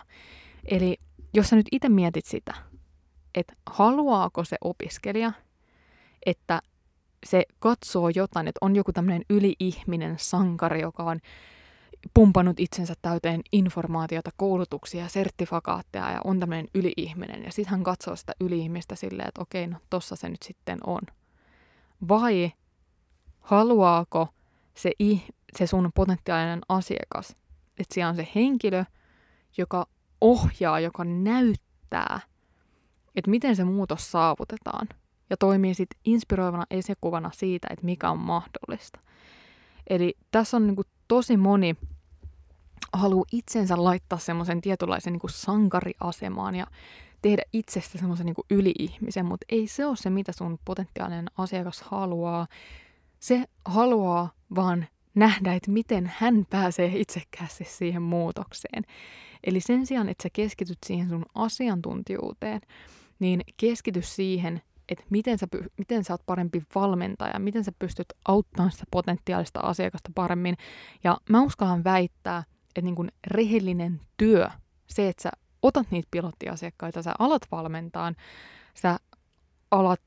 Eli 0.65 0.97
jos 1.33 1.49
sä 1.49 1.55
nyt 1.55 1.67
itse 1.71 1.89
mietit 1.89 2.25
sitä, 2.25 2.53
että 3.35 3.53
haluaako 3.69 4.43
se 4.43 4.57
opiskelija, 4.61 5.31
että 6.25 6.61
se 7.25 7.43
katsoo 7.59 8.09
jotain, 8.09 8.47
että 8.47 8.57
on 8.61 8.75
joku 8.75 8.93
tämmöinen 8.93 9.21
yli-ihminen 9.29 10.15
sankari, 10.19 10.81
joka 10.81 11.03
on 11.03 11.19
pumpannut 12.13 12.59
itsensä 12.59 12.93
täyteen 13.01 13.41
informaatiota, 13.51 14.29
koulutuksia, 14.37 15.07
sertifikaatteja 15.07 16.11
ja 16.11 16.21
on 16.23 16.39
tämmöinen 16.39 16.67
yli-ihminen. 16.75 17.43
Ja 17.43 17.51
sitten 17.51 17.71
hän 17.71 17.83
katsoo 17.83 18.15
sitä 18.15 18.33
yli-ihmistä 18.39 18.95
silleen, 18.95 19.27
että 19.27 19.41
okei, 19.41 19.67
no 19.67 19.77
tossa 19.89 20.15
se 20.15 20.29
nyt 20.29 20.43
sitten 20.43 20.79
on. 20.85 21.01
Vai 22.07 22.51
haluaako 23.39 24.27
se, 24.73 24.91
se 25.57 25.67
sun 25.67 25.91
potentiaalinen 25.95 26.61
asiakas, 26.69 27.35
että 27.79 27.93
siellä 27.93 28.09
on 28.09 28.15
se 28.15 28.27
henkilö, 28.35 28.85
joka 29.57 29.87
ohjaa, 30.21 30.79
joka 30.79 31.03
näyttää, 31.03 32.19
että 33.15 33.31
miten 33.31 33.55
se 33.55 33.63
muutos 33.63 34.11
saavutetaan– 34.11 34.87
ja 35.29 35.37
toimii 35.37 35.73
sitten 35.73 35.99
inspiroivana 36.05 36.65
esikuvana 36.71 37.31
siitä, 37.33 37.67
että 37.71 37.85
mikä 37.85 38.09
on 38.09 38.19
mahdollista. 38.19 38.99
Eli 39.87 40.17
tässä 40.31 40.57
on 40.57 40.67
niinku 40.67 40.83
tosi 41.09 41.37
moni 41.37 41.75
haluaa 42.93 43.25
itsensä 43.31 43.83
laittaa 43.83 44.19
semmoisen 44.19 44.61
tietynlaisen 44.61 45.13
niinku 45.13 45.27
sankariasemaan 45.27 46.55
ja 46.55 46.67
tehdä 47.21 47.41
itsestä 47.53 47.97
semmoisen 47.97 48.25
niinku 48.25 48.45
yli-ihmisen, 48.49 49.25
mutta 49.25 49.45
ei 49.49 49.67
se 49.67 49.85
ole 49.85 49.95
se, 49.95 50.09
mitä 50.09 50.31
sun 50.31 50.59
potentiaalinen 50.65 51.27
asiakas 51.37 51.81
haluaa. 51.81 52.47
Se 53.19 53.45
haluaa 53.65 54.31
vaan 54.55 54.87
nähdä, 55.15 55.53
että 55.53 55.71
miten 55.71 56.11
hän 56.17 56.45
pääsee 56.49 56.91
itsekkäästi 56.95 57.63
siihen 57.63 58.01
muutokseen. 58.01 58.83
Eli 59.43 59.59
sen 59.59 59.85
sijaan, 59.85 60.09
että 60.09 60.23
sä 60.23 60.29
keskityt 60.33 60.77
siihen 60.85 61.09
sun 61.09 61.25
asiantuntijuuteen, 61.35 62.61
niin 63.19 63.41
keskity 63.57 64.01
siihen, 64.01 64.61
että 64.89 65.03
miten 65.09 65.37
sä, 65.37 65.47
miten 65.77 66.03
sä 66.03 66.13
oot 66.13 66.25
parempi 66.25 66.63
valmentaja, 66.75 67.39
miten 67.39 67.63
sä 67.63 67.71
pystyt 67.79 68.13
auttamaan 68.27 68.71
sitä 68.71 68.83
potentiaalista 68.91 69.59
asiakasta 69.59 70.09
paremmin. 70.15 70.55
Ja 71.03 71.17
mä 71.29 71.41
uskallan 71.41 71.83
väittää, 71.83 72.43
että 72.69 72.81
niin 72.81 72.95
kun 72.95 73.09
rehellinen 73.27 74.01
työ, 74.17 74.49
se, 74.87 75.09
että 75.09 75.23
sä 75.23 75.31
otat 75.61 75.91
niitä 75.91 76.07
pilottiasiakkaita, 76.11 77.03
sä 77.03 77.13
alat 77.19 77.41
valmentaan, 77.51 78.15
sä 78.73 78.97
alat 79.71 80.01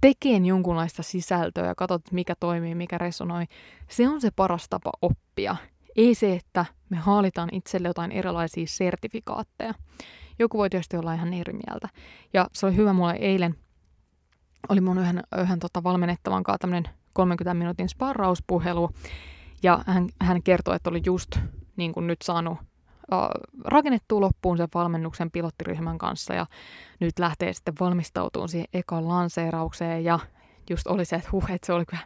tekemään 0.00 0.46
jonkunlaista 0.46 1.02
sisältöä 1.02 1.66
ja 1.66 1.74
katsot, 1.74 2.12
mikä 2.12 2.34
toimii, 2.40 2.74
mikä 2.74 2.98
resonoi, 2.98 3.44
se 3.88 4.08
on 4.08 4.20
se 4.20 4.30
paras 4.36 4.66
tapa 4.70 4.92
oppia. 5.02 5.56
Ei 5.96 6.14
se, 6.14 6.32
että 6.32 6.64
me 6.90 6.96
haalitaan 6.96 7.48
itselle 7.52 7.88
jotain 7.88 8.12
erilaisia 8.12 8.66
sertifikaatteja. 8.66 9.74
Joku 10.38 10.58
voi 10.58 10.70
tietysti 10.70 10.96
olla 10.96 11.14
ihan 11.14 11.34
eri 11.34 11.52
mieltä. 11.52 11.88
Ja 12.32 12.48
se 12.52 12.66
oli 12.66 12.76
hyvä 12.76 12.92
mulle 12.92 13.12
eilen 13.12 13.54
oli 14.68 14.80
mun 14.80 14.98
yhden, 14.98 15.22
yhden 15.42 15.58
tota 15.58 15.82
valmennettavan 15.82 16.42
kanssa 16.42 16.58
tämmöinen 16.58 16.94
30 17.12 17.54
minuutin 17.54 17.88
sparrauspuhelu, 17.88 18.90
ja 19.62 19.84
hän, 19.86 20.08
hän 20.20 20.42
kertoi, 20.42 20.76
että 20.76 20.90
oli 20.90 21.02
just 21.04 21.38
niin 21.76 21.92
kuin 21.92 22.06
nyt 22.06 22.22
saanut 22.22 22.58
rakennettua 23.64 24.20
loppuun 24.20 24.56
sen 24.56 24.68
valmennuksen 24.74 25.30
pilottiryhmän 25.30 25.98
kanssa, 25.98 26.34
ja 26.34 26.46
nyt 27.00 27.18
lähtee 27.18 27.52
sitten 27.52 27.74
valmistautumaan 27.80 28.48
siihen 28.48 28.68
ekan 28.72 29.08
lanseeraukseen, 29.08 30.04
ja 30.04 30.18
just 30.70 30.86
oli 30.86 31.04
se, 31.04 31.16
että 31.16 31.28
huh, 31.32 31.50
että 31.50 31.66
se 31.66 31.72
oli 31.72 31.86
kyllä 31.86 32.02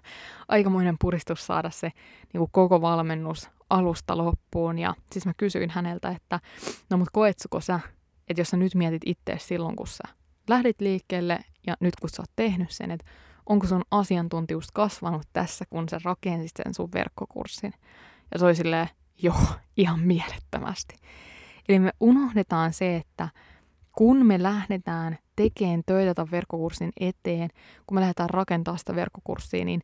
aikamoinen 0.49 0.97
puristus 1.01 1.47
saada 1.47 1.71
se 1.71 1.93
niin 2.33 2.39
kuin 2.39 2.51
koko 2.53 2.81
valmennus 2.81 3.51
alusta 3.71 4.17
loppuun, 4.17 4.79
ja 4.79 4.95
siis 5.13 5.27
mä 5.27 5.33
kysyin 5.37 5.71
häneltä, 5.71 6.09
että 6.09 6.41
no 6.91 6.97
mut 6.97 7.09
koetsuko 7.13 7.61
sä, 7.61 7.81
että 8.29 8.41
jos 8.41 8.49
sä 8.49 8.57
nyt 8.57 8.75
mietit 8.75 9.03
itse 9.07 9.37
silloin, 9.39 9.77
kun 9.77 9.87
sä 9.87 10.05
lähdit 10.49 10.81
liikkeelle 10.81 11.39
ja 11.67 11.77
nyt 11.81 11.97
kun 11.97 12.11
sä 12.11 12.23
oot 12.23 12.31
tehnyt 12.37 12.71
sen, 12.71 12.91
että 12.91 13.11
onko 13.47 13.67
sun 13.67 13.83
asiantuntijuus 13.91 14.71
kasvanut 14.71 15.27
tässä, 15.33 15.65
kun 15.71 15.89
sä 15.89 16.01
rakensit 16.05 16.53
sen 16.57 16.75
sun 16.75 16.93
verkkokurssin. 16.95 17.73
Ja 18.33 18.39
se 18.39 18.45
oli 18.45 18.55
silleen, 18.55 18.89
joo, 19.23 19.47
ihan 19.77 20.01
mielettömästi. 20.01 20.97
Eli 21.69 21.79
me 21.79 21.91
unohdetaan 22.01 22.73
se, 22.73 22.97
että 22.97 23.29
kun 23.93 24.27
me 24.27 24.43
lähdetään 24.43 25.19
tekemään 25.37 25.83
töitä 25.87 26.15
tämän 26.15 26.31
verkkokurssin 26.31 26.93
eteen, 27.01 27.51
kun 27.87 27.95
me 27.95 28.01
lähdetään 28.01 28.31
rakentamaan 28.31 28.79
sitä 28.79 28.95
verkkokurssia, 28.95 29.65
niin 29.65 29.83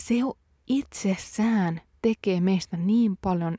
se 0.00 0.14
jo 0.14 0.34
itsessään 0.66 1.80
tekee 2.02 2.40
meistä 2.40 2.76
niin 2.76 3.16
paljon 3.22 3.56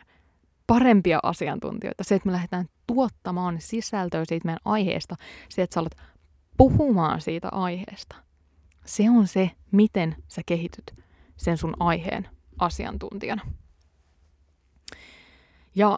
parempia 0.67 1.19
asiantuntijoita. 1.23 2.03
Se, 2.03 2.15
että 2.15 2.27
me 2.27 2.33
lähdetään 2.33 2.65
tuottamaan 2.87 3.55
sisältöä 3.61 4.25
siitä 4.25 4.45
meidän 4.45 4.59
aiheesta, 4.65 5.15
se, 5.49 5.61
että 5.61 5.73
sä 5.73 5.79
alat 5.79 5.95
puhumaan 6.57 7.21
siitä 7.21 7.49
aiheesta. 7.49 8.15
Se 8.85 9.09
on 9.09 9.27
se, 9.27 9.51
miten 9.71 10.15
sä 10.27 10.41
kehityt 10.45 10.95
sen 11.37 11.57
sun 11.57 11.73
aiheen 11.79 12.29
asiantuntijana. 12.59 13.41
Ja 15.75 15.97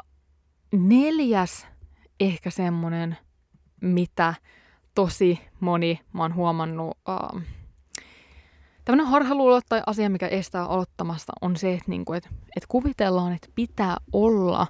neljäs 0.72 1.68
ehkä 2.20 2.50
semmonen, 2.50 3.18
mitä 3.82 4.34
tosi 4.96 5.40
moni 5.60 6.00
mä 6.14 6.22
oon 6.22 6.36
huomannut, 6.36 6.98
uh, 7.10 7.42
tämmöinen 8.86 9.08
harhaluulo 9.08 9.62
tai 9.70 9.82
asia, 9.86 10.10
mikä 10.10 10.28
estää 10.28 10.66
aloittamasta, 10.66 11.34
on 11.42 11.58
se, 11.58 11.74
että, 11.74 11.86
niinku, 11.88 12.14
että, 12.14 12.30
että 12.56 12.68
kuvitellaan, 12.68 13.34
että 13.34 13.48
pitää 13.56 13.98
olla 14.14 14.68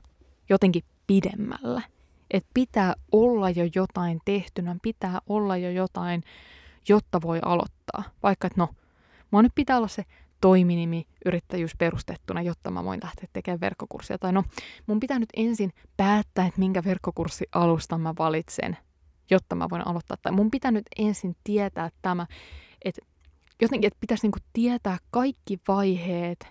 jotenkin 0.49 0.83
pidemmällä– 1.07 1.81
että 2.31 2.49
pitää 2.53 2.93
olla 3.11 3.49
jo 3.49 3.69
jotain 3.75 4.19
tehtynä, 4.25 4.75
pitää 4.81 5.19
olla 5.29 5.57
jo 5.57 5.69
jotain, 5.69 6.23
jotta 6.89 7.21
voi 7.21 7.39
aloittaa. 7.41 8.03
Vaikka, 8.23 8.47
että 8.47 8.61
no, 8.61 8.69
mua 9.31 9.41
nyt 9.41 9.51
pitää 9.55 9.77
olla 9.77 9.87
se 9.87 10.03
toiminimi 10.41 11.07
yrittäjyys 11.25 11.71
perustettuna, 11.77 12.41
jotta 12.41 12.71
mä 12.71 12.83
voin 12.83 12.99
lähteä 13.03 13.29
tekemään 13.33 13.59
verkkokurssia. 13.59 14.17
Tai 14.17 14.33
no, 14.33 14.43
mun 14.87 14.99
pitää 14.99 15.19
nyt 15.19 15.29
ensin 15.35 15.71
päättää, 15.97 16.45
että 16.45 16.59
minkä 16.59 16.83
verkkokurssi 16.83 17.45
alusta 17.51 17.97
mä 17.97 18.13
valitsen. 18.19 18.77
jotta 19.31 19.55
mä 19.55 19.67
voin 19.69 19.87
aloittaa. 19.87 20.17
Tai 20.21 20.31
mun 20.31 20.51
pitää 20.51 20.71
nyt 20.71 20.85
ensin 20.97 21.35
tietää 21.43 21.89
tämä, 22.01 22.27
että 22.85 23.01
jotenkin, 23.61 23.87
että 23.87 23.99
pitäisi 23.99 24.25
niinku 24.25 24.39
tietää 24.53 24.97
kaikki 25.11 25.59
vaiheet 25.67 26.47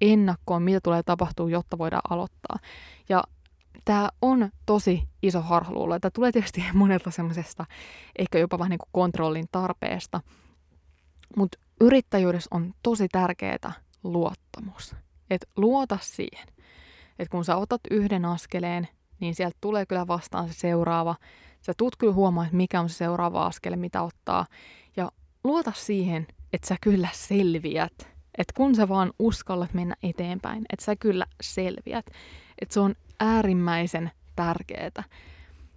ennakkoon, 0.00 0.62
mitä 0.62 0.80
tulee 0.80 1.02
tapahtuu, 1.02 1.48
jotta 1.48 1.78
voidaan 1.78 2.02
aloittaa. 2.10 2.58
Ja 3.08 3.24
tämä 3.84 4.08
on 4.22 4.50
tosi 4.66 5.02
iso 5.22 5.40
harhaluulo. 5.40 6.00
Tämä 6.00 6.10
tulee 6.10 6.32
tietysti 6.32 6.64
monelta 6.74 7.10
semmoisesta 7.10 7.64
ehkä 8.18 8.38
jopa 8.38 8.58
vähän 8.58 8.70
niin 8.70 8.78
kuin 8.78 8.88
kontrollin 8.92 9.46
tarpeesta. 9.52 10.20
Mutta 11.36 11.58
yrittäjyydessä 11.80 12.48
on 12.50 12.74
tosi 12.82 13.08
tärkeää 13.08 13.72
luottamus. 14.04 14.96
Että 15.30 15.46
luota 15.56 15.98
siihen. 16.02 16.48
Että 17.18 17.30
kun 17.30 17.44
sä 17.44 17.56
otat 17.56 17.80
yhden 17.90 18.24
askeleen, 18.24 18.88
niin 19.20 19.34
sieltä 19.34 19.56
tulee 19.60 19.86
kyllä 19.86 20.06
vastaan 20.06 20.48
se 20.48 20.54
seuraava. 20.54 21.14
Sä 21.60 21.72
tuut 21.76 21.96
kyllä 21.96 22.12
huomaa, 22.12 22.44
että 22.44 22.56
mikä 22.56 22.80
on 22.80 22.88
se 22.88 22.94
seuraava 22.94 23.46
askel, 23.46 23.76
mitä 23.76 24.02
ottaa. 24.02 24.46
Ja 24.96 25.12
luota 25.44 25.72
siihen, 25.76 26.26
että 26.52 26.68
sä 26.68 26.76
kyllä 26.80 27.08
selviät. 27.12 28.13
Että 28.38 28.52
kun 28.56 28.74
sä 28.74 28.88
vaan 28.88 29.12
uskallat 29.18 29.74
mennä 29.74 29.94
eteenpäin, 30.02 30.64
että 30.72 30.84
sä 30.84 30.96
kyllä 30.96 31.26
selviät. 31.42 32.06
Että 32.60 32.74
se 32.74 32.80
on 32.80 32.94
äärimmäisen 33.20 34.10
tärkeää. 34.36 35.04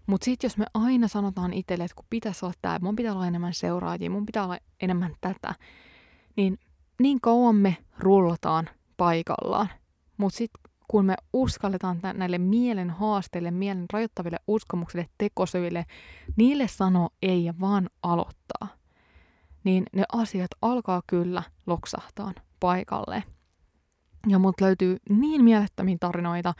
Mutta 0.07 0.25
sitten 0.25 0.47
jos 0.47 0.57
me 0.57 0.65
aina 0.73 1.07
sanotaan 1.07 1.53
itselle, 1.53 1.83
että 1.83 1.95
kun 1.95 2.05
pitäisi 2.09 2.45
olla 2.45 2.55
tämä, 2.61 2.79
mun 2.81 2.95
pitää 2.95 3.13
olla 3.13 3.27
enemmän 3.27 3.53
seuraajia, 3.53 4.09
mun 4.09 4.25
pitää 4.25 4.43
olla 4.43 4.57
enemmän 4.81 5.15
tätä, 5.21 5.55
niin 6.35 6.59
niin 7.01 7.21
kauan 7.21 7.55
me 7.55 7.77
rullataan 7.99 8.69
paikallaan. 8.97 9.69
Mutta 10.17 10.37
sitten 10.37 10.61
kun 10.87 11.05
me 11.05 11.15
uskalletaan 11.33 11.99
näille 12.13 12.37
mielen 12.37 12.89
haasteille, 12.89 13.51
mielen 13.51 13.85
rajoittaville 13.93 14.37
uskomuksille, 14.47 15.09
tekosyille, 15.17 15.85
niille 16.35 16.67
sanoa 16.67 17.09
ei 17.21 17.45
ja 17.45 17.53
vaan 17.59 17.89
aloittaa, 18.03 18.67
niin 19.63 19.83
ne 19.93 20.03
asiat 20.13 20.51
alkaa 20.61 21.01
kyllä 21.07 21.43
loksahtaa 21.65 22.33
paikalleen. 22.59 23.23
Ja 24.27 24.39
mut 24.39 24.61
löytyy 24.61 24.97
niin 25.09 25.43
mielettömiä 25.43 25.97
tarinoita 25.99 26.53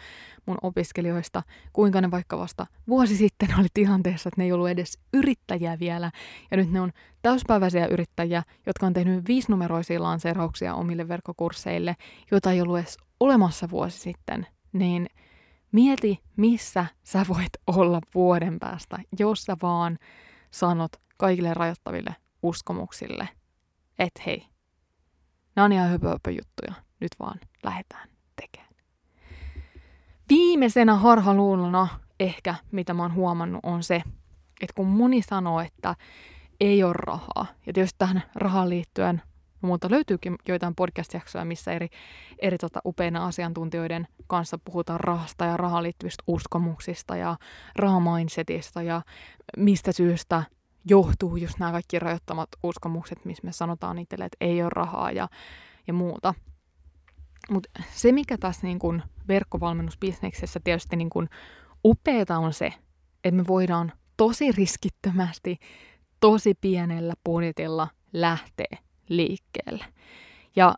mun 0.45 0.57
opiskelijoista, 0.62 1.43
kuinka 1.73 2.01
ne 2.01 2.12
vaikka 2.12 2.38
vasta 2.38 2.65
vuosi 2.88 3.17
sitten 3.17 3.49
oli 3.60 3.67
tilanteessa, 3.73 4.29
että 4.29 4.41
ne 4.41 4.45
ei 4.45 4.51
ollut 4.51 4.69
edes 4.69 4.99
yrittäjiä 5.13 5.79
vielä. 5.79 6.12
Ja 6.51 6.57
nyt 6.57 6.71
ne 6.71 6.81
on 6.81 6.91
täyspäiväisiä 7.21 7.88
yrittäjiä, 7.88 8.43
jotka 8.65 8.86
on 8.86 8.93
tehnyt 8.93 9.27
viisinumeroisia 9.27 10.03
lanseerauksia 10.03 10.75
omille 10.75 11.07
verkkokursseille, 11.07 11.95
joita 12.31 12.51
ei 12.51 12.62
ollut 12.62 12.77
edes 12.77 12.97
olemassa 13.19 13.69
vuosi 13.69 13.99
sitten. 13.99 14.47
Niin 14.73 15.07
mieti, 15.71 16.19
missä 16.38 16.86
sä 17.03 17.25
voit 17.29 17.51
olla 17.67 18.01
vuoden 18.15 18.60
päästä, 18.60 18.99
jos 19.19 19.43
sä 19.43 19.57
vaan 19.62 19.97
sanot 20.51 20.91
kaikille 21.17 21.53
rajoittaville 21.53 22.15
uskomuksille, 22.43 23.29
että 23.99 24.21
hei, 24.25 24.47
nämä 25.57 25.65
on 25.65 25.73
ihan 25.73 25.89
höpö, 25.89 26.09
höpö 26.09 26.31
juttuja 26.31 26.73
nyt 26.99 27.11
vaan 27.19 27.39
lähdetään 27.63 28.09
tekemään. 28.41 28.73
Viimeisenä 30.29 30.95
harhaluulona 30.95 31.87
ehkä, 32.19 32.55
mitä 32.71 32.93
mä 32.93 33.01
oon 33.01 33.13
huomannut, 33.13 33.59
on 33.63 33.83
se, 33.83 33.95
että 34.61 34.73
kun 34.75 34.87
moni 34.87 35.21
sanoo, 35.21 35.59
että 35.59 35.95
ei 36.59 36.83
ole 36.83 36.93
rahaa, 36.93 37.45
ja 37.65 37.73
tietysti 37.73 37.95
tähän 37.97 38.23
rahaan 38.35 38.69
liittyen 38.69 39.21
mutta 39.61 39.91
löytyykin 39.91 40.35
joitain 40.47 40.75
podcast-jaksoja, 40.75 41.45
missä 41.45 41.71
eri, 41.71 41.87
eri 42.39 42.57
tota, 42.57 42.81
upeina 42.85 43.25
asiantuntijoiden 43.25 44.07
kanssa 44.27 44.57
puhutaan 44.65 44.99
rahasta 44.99 45.45
ja 45.45 45.57
rahaan 45.57 45.83
liittyvistä 45.83 46.23
uskomuksista 46.27 47.15
ja 47.15 47.37
rahamindsetista 47.75 48.81
ja 48.81 49.01
mistä 49.57 49.91
syystä 49.91 50.43
johtuu 50.89 51.36
just 51.36 51.60
nämä 51.60 51.71
kaikki 51.71 52.00
rajoittamat 52.00 52.50
uskomukset, 52.63 53.26
missä 53.26 53.45
me 53.45 53.52
sanotaan 53.52 54.00
itselle, 54.00 54.26
että 54.26 54.38
ei 54.41 54.62
ole 54.62 54.69
rahaa 54.73 55.12
ja, 55.12 55.30
ja 55.88 55.93
muuta. 55.93 56.34
Mutta 57.50 57.69
se, 57.93 58.12
mikä 58.12 58.38
tässä 58.38 58.67
niin 58.67 58.80
kun 58.80 59.02
verkkovalmennusbisneksessä 59.28 60.60
tietysti 60.63 60.95
niin 60.95 61.10
kun 61.10 61.28
upeeta 61.86 62.38
on 62.38 62.54
se, 62.54 62.73
että 63.23 63.38
me 63.38 63.47
voidaan 63.47 63.91
tosi 64.17 64.52
riskittömästi, 64.52 65.58
tosi 66.19 66.54
pienellä 66.62 67.13
budjetilla 67.26 67.88
lähteä 68.13 68.78
liikkeelle. 69.10 69.86
Ja 70.56 70.76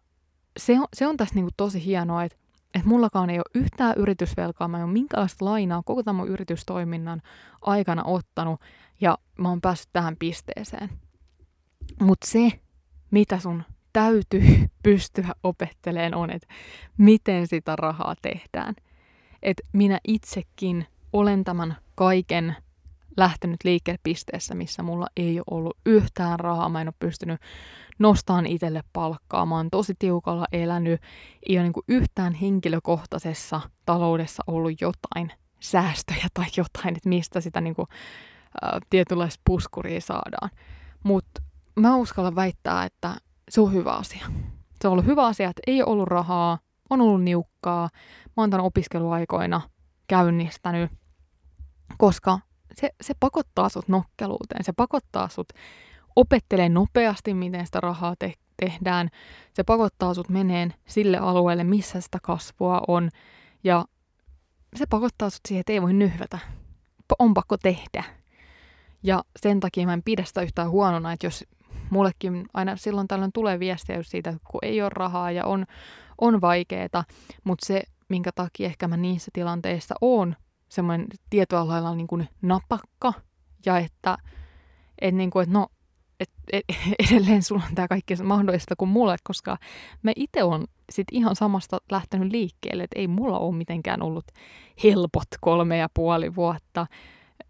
se 0.58 0.80
on, 0.80 0.88
se 0.94 1.08
on 1.08 1.18
tässä 1.18 1.36
niin 1.36 1.50
tosi 1.58 1.86
hienoa, 1.86 2.24
että, 2.24 2.38
että 2.74 2.88
mullakaan 2.88 3.30
ei 3.30 3.38
ole 3.38 3.62
yhtään 3.64 3.94
yritysvelkaa, 3.98 4.68
mä 4.68 4.78
en 4.78 4.84
ole 4.84 4.92
minkäänlaista 4.94 5.46
lainaa 5.46 5.84
koko 5.86 6.04
tämän 6.04 6.16
mun 6.16 6.28
yritystoiminnan 6.28 7.22
aikana 7.62 8.04
ottanut, 8.04 8.62
ja 9.02 9.18
mä 9.38 9.50
oon 9.50 9.62
päässyt 9.62 9.90
tähän 9.94 10.16
pisteeseen. 10.20 10.90
Mutta 12.00 12.28
se, 12.28 12.52
mitä 13.12 13.40
sun 13.40 13.64
täytyy 13.94 14.44
pystyä 14.84 15.36
opettelemaan 15.44 16.14
on, 16.14 16.32
että 16.32 16.48
miten 16.98 17.48
sitä 17.48 17.76
rahaa 17.76 18.16
tehdään. 18.22 18.76
Että 19.42 19.64
minä 19.74 20.00
itsekin 20.08 20.88
olen 21.14 21.44
tämän 21.44 21.76
kaiken 21.96 22.56
lähtenyt 23.20 23.60
liikepisteessä, 23.64 24.56
missä 24.56 24.84
mulla 24.84 25.08
ei 25.18 25.40
ole 25.40 25.46
ollut 25.52 25.78
yhtään 25.86 26.40
rahaa. 26.40 26.70
Mä 26.70 26.82
en 26.82 26.88
ole 26.88 26.94
pystynyt 27.00 27.42
nostamaan 28.00 28.46
itselle 28.46 28.82
palkkaa. 28.94 29.46
Mä 29.46 29.56
oon 29.56 29.70
tosi 29.72 29.94
tiukalla 30.00 30.46
elänyt. 30.52 31.02
Ei 31.50 31.58
ole 31.58 31.64
niin 31.64 31.74
yhtään 31.88 32.34
henkilökohtaisessa 32.34 33.62
taloudessa 33.86 34.44
ollut 34.48 34.82
jotain 34.82 35.32
säästöjä 35.60 36.28
tai 36.34 36.46
jotain, 36.58 36.96
että 36.98 37.10
mistä 37.10 37.42
sitä 37.42 37.62
niin 37.62 37.76
kuin, 37.76 37.88
ä, 38.64 38.80
tietynlaista 38.90 39.42
puskuria 39.46 40.02
saadaan. 40.02 40.50
Mutta 41.04 41.42
mä 41.76 41.96
uskallan 41.96 42.36
väittää, 42.36 42.86
että 42.86 43.16
se 43.50 43.62
on 43.62 43.74
hyvä 43.74 43.92
asia. 43.92 44.26
Se 44.82 44.88
on 44.88 44.92
ollut 44.92 45.06
hyvä 45.06 45.26
asia, 45.26 45.50
että 45.50 45.62
ei 45.68 45.82
ole 45.82 45.92
ollut 45.92 46.08
rahaa, 46.08 46.60
on 46.90 47.02
ollut 47.02 47.24
niukkaa. 47.24 47.90
Mä 48.26 48.44
oon 48.44 48.50
tämän 48.50 48.66
opiskeluaikoina 48.66 49.62
käynnistänyt, 50.08 50.92
koska 51.98 52.40
se, 52.76 52.90
se 53.02 53.14
pakottaa 53.20 53.70
sut 53.70 53.88
nokkeluuteen. 53.88 54.64
Se 54.64 54.74
pakottaa 54.74 55.30
sut 55.30 55.54
opettelee 56.16 56.70
nopeasti, 56.70 57.34
miten 57.34 57.66
sitä 57.66 57.80
rahaa 57.80 58.16
te- 58.20 58.34
tehdään. 58.58 59.10
Se 59.54 59.64
pakottaa 59.64 60.14
sut 60.14 60.30
meneen 60.30 60.74
sille 60.88 61.18
alueelle, 61.18 61.64
missä 61.64 62.02
sitä 62.02 62.18
kasvua 62.22 62.82
on. 62.88 63.10
Ja 63.64 63.86
se 64.76 64.86
pakottaa 64.90 65.30
sut 65.30 65.42
siihen, 65.48 65.60
että 65.60 65.74
ei 65.74 65.82
voi 65.82 65.94
nyhvätä. 65.94 66.40
On 67.20 67.34
pakko 67.34 67.58
tehdä. 67.58 68.04
Ja 69.04 69.24
sen 69.40 69.60
takia 69.60 69.86
mä 69.86 69.94
en 69.94 70.04
pidä 70.04 70.24
sitä 70.24 70.42
yhtään 70.42 70.70
huonona, 70.70 71.14
että 71.14 71.26
jos 71.26 71.46
mullekin 71.90 72.46
aina 72.54 72.76
silloin 72.76 73.08
tällöin 73.08 73.32
tulee 73.32 73.60
viestiä 73.60 73.98
just 73.98 74.10
siitä, 74.10 74.34
kun 74.52 74.60
ei 74.64 74.82
ole 74.82 74.90
rahaa 74.94 75.32
ja 75.32 75.46
on, 75.46 75.66
on 76.22 76.42
vaikeeta, 76.42 77.04
mutta 77.44 77.66
se, 77.66 77.84
minkä 78.10 78.32
takia 78.32 78.66
ehkä 78.66 78.88
mä 78.88 78.98
niissä 78.98 79.32
tilanteissa 79.34 79.96
on 80.02 80.36
semmoinen 80.70 81.08
tietyllä 81.30 81.68
lailla 81.68 81.96
niin 81.96 82.08
kuin 82.08 82.28
napakka 82.42 83.14
ja 83.66 83.78
että 83.78 84.18
et 85.02 85.16
niin 85.16 85.30
kuin, 85.30 85.44
että 85.44 85.54
no, 85.54 85.68
et, 86.20 86.30
et, 86.52 86.66
edelleen 87.10 87.44
sulla 87.44 87.64
on 87.70 87.76
tämä 87.76 87.88
kaikki 87.88 88.16
mahdollista 88.24 88.76
kuin 88.76 88.90
mulle, 88.90 89.16
koska 89.24 89.58
mä 90.04 90.12
itse 90.16 90.44
on 90.44 90.66
sit 90.92 91.08
ihan 91.12 91.36
samasta 91.36 91.78
lähtenyt 91.92 92.32
liikkeelle, 92.32 92.84
että 92.84 93.00
ei 93.00 93.08
mulla 93.08 93.40
ole 93.40 93.56
mitenkään 93.56 94.02
ollut 94.02 94.26
helpot 94.84 95.28
kolme 95.42 95.78
ja 95.78 95.90
puoli 95.94 96.36
vuotta, 96.36 96.88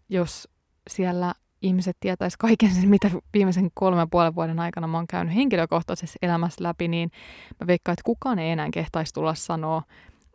jos 0.08 0.48
siellä 0.90 1.34
ihmiset 1.62 1.96
tietäisi 2.00 2.36
kaiken 2.38 2.70
sen, 2.70 2.88
mitä 2.88 3.10
viimeisen 3.34 3.70
kolmen 3.74 4.10
puolen 4.10 4.34
vuoden 4.34 4.60
aikana 4.60 4.86
mä 4.86 4.98
oon 4.98 5.06
käynyt 5.06 5.34
henkilökohtaisessa 5.34 6.18
elämässä 6.22 6.64
läpi, 6.64 6.88
niin 6.88 7.10
mä 7.60 7.66
veikkaan, 7.66 7.92
että 7.92 8.02
kukaan 8.04 8.38
ei 8.38 8.50
enää 8.50 8.68
kehtaisi 8.72 9.14
tulla 9.14 9.34
sanoa, 9.34 9.82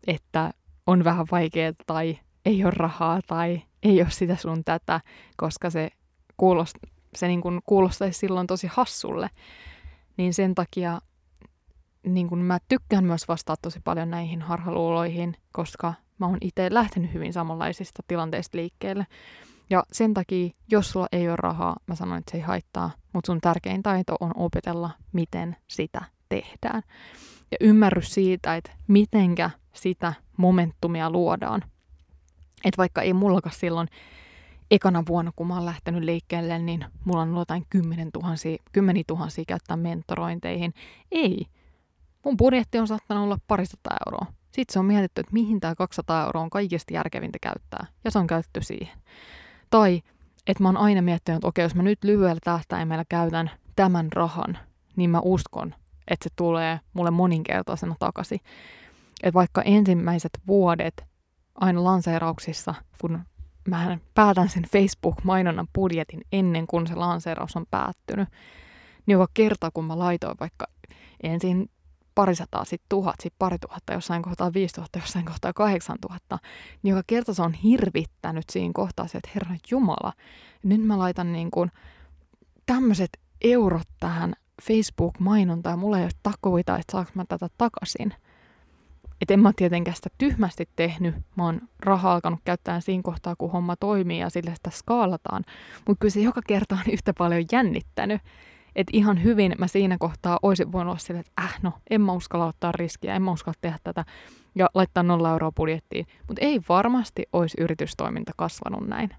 että 0.07 0.51
on 0.87 1.03
vähän 1.03 1.25
vaikeaa 1.31 1.73
tai 1.87 2.19
ei 2.45 2.63
ole 2.63 2.73
rahaa 2.75 3.19
tai 3.27 3.61
ei 3.83 4.01
ole 4.01 4.09
sitä 4.09 4.35
sun 4.35 4.63
tätä, 4.63 5.01
koska 5.37 5.69
se, 5.69 5.89
kuulost, 6.37 6.75
se 7.15 7.27
niin 7.27 7.41
kuin 7.41 7.59
kuulostaisi 7.65 8.19
silloin 8.19 8.47
tosi 8.47 8.67
hassulle. 8.71 9.29
Niin 10.17 10.33
sen 10.33 10.55
takia 10.55 11.01
niin 12.07 12.27
kuin 12.27 12.41
mä 12.41 12.57
tykkään 12.67 13.03
myös 13.03 13.27
vastaa 13.27 13.55
tosi 13.61 13.79
paljon 13.83 14.09
näihin 14.09 14.41
harhaluuloihin, 14.41 15.37
koska 15.51 15.93
mä 16.19 16.25
oon 16.25 16.37
itse 16.41 16.73
lähtenyt 16.73 17.13
hyvin 17.13 17.33
samanlaisista 17.33 18.03
tilanteista 18.07 18.57
liikkeelle. 18.57 19.07
Ja 19.69 19.83
sen 19.91 20.13
takia, 20.13 20.49
jos 20.71 20.91
sulla 20.91 21.07
ei 21.11 21.27
ole 21.27 21.35
rahaa, 21.35 21.75
mä 21.87 21.95
sanon, 21.95 22.17
että 22.17 22.31
se 22.31 22.37
ei 22.37 22.43
haittaa, 22.43 22.91
mutta 23.13 23.27
sun 23.27 23.41
tärkein 23.41 23.83
taito 23.83 24.15
on 24.19 24.31
opetella, 24.35 24.89
miten 25.13 25.55
sitä 25.67 26.01
tehdään. 26.29 26.81
Ja 27.51 27.57
ymmärrys 27.61 28.13
siitä, 28.13 28.55
että 28.55 28.71
mitenkä 28.87 29.49
sitä 29.73 30.13
momentumia 30.37 31.09
luodaan. 31.09 31.61
Että 32.65 32.77
vaikka 32.77 33.01
ei 33.01 33.13
mullakaan 33.13 33.55
silloin 33.55 33.87
ekana 34.71 35.03
vuonna, 35.07 35.31
kun 35.35 35.47
mä 35.47 35.55
oon 35.55 35.65
lähtenyt 35.65 36.03
liikkeelle, 36.03 36.59
niin 36.59 36.85
mulla 37.05 37.21
on 37.21 37.37
jotain 37.37 37.65
kymmenen 37.69 38.11
tuhansia, 38.11 38.57
kymmeniä 38.71 39.03
tuhansia 39.07 39.43
käyttää 39.47 39.77
mentorointeihin. 39.77 40.73
Ei. 41.11 41.45
Mun 42.25 42.37
budjetti 42.37 42.79
on 42.79 42.87
saattanut 42.87 43.23
olla 43.23 43.37
parista 43.47 43.77
euroa. 44.05 44.25
Sitten 44.43 44.73
se 44.73 44.79
on 44.79 44.85
mietitty, 44.85 45.21
että 45.21 45.33
mihin 45.33 45.59
tämä 45.59 45.75
200 45.75 46.25
euroa 46.25 46.43
on 46.43 46.49
kaikista 46.49 46.93
järkevintä 46.93 47.37
käyttää, 47.41 47.85
ja 48.03 48.11
se 48.11 48.19
on 48.19 48.27
käytetty 48.27 48.63
siihen. 48.63 48.97
Tai 49.69 50.01
että 50.47 50.63
mä 50.63 50.67
oon 50.69 50.77
aina 50.77 51.01
miettinyt, 51.01 51.37
että 51.37 51.47
okei, 51.47 51.65
jos 51.65 51.75
mä 51.75 51.83
nyt 51.83 52.03
lyhyellä 52.03 52.39
tähtäimellä 52.43 53.05
käytän 53.09 53.51
tämän 53.75 54.11
rahan, 54.13 54.57
niin 54.95 55.09
mä 55.09 55.19
uskon, 55.23 55.75
että 56.07 56.23
se 56.23 56.29
tulee 56.35 56.79
mulle 56.93 57.11
moninkertaisena 57.11 57.95
takaisin. 57.99 58.39
Että 59.23 59.33
vaikka 59.33 59.61
ensimmäiset 59.61 60.31
vuodet 60.47 61.05
aina 61.55 61.83
lanseerauksissa, 61.83 62.73
kun 63.01 63.19
mä 63.69 63.97
päätän 64.13 64.49
sen 64.49 64.63
Facebook-mainonnan 64.63 65.67
budjetin 65.75 66.21
ennen 66.31 66.67
kuin 66.67 66.87
se 66.87 66.95
lanseeraus 66.95 67.55
on 67.55 67.65
päättynyt, 67.71 68.29
niin 69.05 69.13
joka 69.13 69.31
kerta 69.33 69.71
kun 69.71 69.85
mä 69.85 69.99
laitoin 69.99 70.37
vaikka 70.39 70.67
ensin 71.23 71.69
parisataa, 72.15 72.65
sitten 72.65 72.85
tuhat, 72.89 73.15
sitten 73.21 73.39
pari 73.39 73.59
tuhatta, 73.59 73.93
jossain 73.93 74.21
kohtaa 74.21 74.53
viisi 74.53 74.75
tuhatta, 74.75 74.99
jossain 74.99 75.25
kohtaa 75.25 75.53
kahdeksan 75.53 75.97
tuhatta, 76.01 76.39
niin 76.83 76.91
joka 76.91 77.03
kerta 77.07 77.33
se 77.33 77.41
on 77.41 77.53
hirvittänyt 77.53 78.49
siinä 78.49 78.71
kohtaa 78.73 79.07
se, 79.07 79.17
että 79.17 79.29
herra 79.35 79.55
Jumala, 79.71 80.13
nyt 80.63 80.81
mä 80.81 80.99
laitan 80.99 81.33
niin 81.33 81.51
kuin 81.51 81.71
tämmöiset 82.65 83.09
eurot 83.41 83.87
tähän 83.99 84.33
Facebook-mainontaan, 84.61 85.73
ja 85.73 85.77
mulla 85.77 85.97
ei 85.97 86.03
ole 86.03 86.11
takuita, 86.23 86.77
että 86.77 86.91
saanko 86.91 87.11
mä 87.13 87.25
tätä 87.25 87.47
takaisin. 87.57 88.13
Et 89.21 89.31
en 89.31 89.39
mä 89.39 89.51
tietenkään 89.55 89.95
sitä 89.95 90.09
tyhmästi 90.17 90.69
tehnyt, 90.75 91.15
mä 91.35 91.45
oon 91.45 91.61
rahaa 91.79 92.13
alkanut 92.13 92.39
käyttää 92.45 92.79
siinä 92.79 93.03
kohtaa, 93.03 93.35
kun 93.35 93.51
homma 93.51 93.75
toimii 93.75 94.19
ja 94.19 94.29
sille 94.29 94.55
sitä 94.55 94.69
skaalataan. 94.69 95.43
Mutta 95.87 95.99
kyllä 95.99 96.11
se 96.11 96.19
joka 96.19 96.41
kerta 96.47 96.75
on 96.75 96.93
yhtä 96.93 97.13
paljon 97.17 97.45
jännittänyt. 97.51 98.21
Että 98.75 98.91
ihan 98.93 99.23
hyvin 99.23 99.55
mä 99.57 99.67
siinä 99.67 99.97
kohtaa 99.99 100.39
olisin 100.41 100.71
voinut 100.71 100.91
olla 100.91 100.99
silleen, 100.99 101.25
että 101.27 101.41
äh 101.41 101.59
no, 101.61 101.73
en 101.89 102.01
mä 102.01 102.11
uskalla 102.11 102.45
ottaa 102.47 102.71
riskiä, 102.71 103.15
en 103.15 103.21
mä 103.21 103.31
uskalla 103.31 103.57
tehdä 103.61 103.77
tätä 103.83 104.05
ja 104.55 104.69
laittaa 104.73 105.03
nolla 105.03 105.31
euroa 105.31 105.51
budjettiin. 105.51 106.07
Mutta 106.27 106.45
ei 106.45 106.61
varmasti 106.69 107.23
olisi 107.33 107.57
yritystoiminta 107.59 108.31
kasvanut 108.37 108.87
näin. 108.87 109.09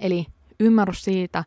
Eli 0.00 0.26
ymmärrys 0.60 1.04
siitä, 1.04 1.44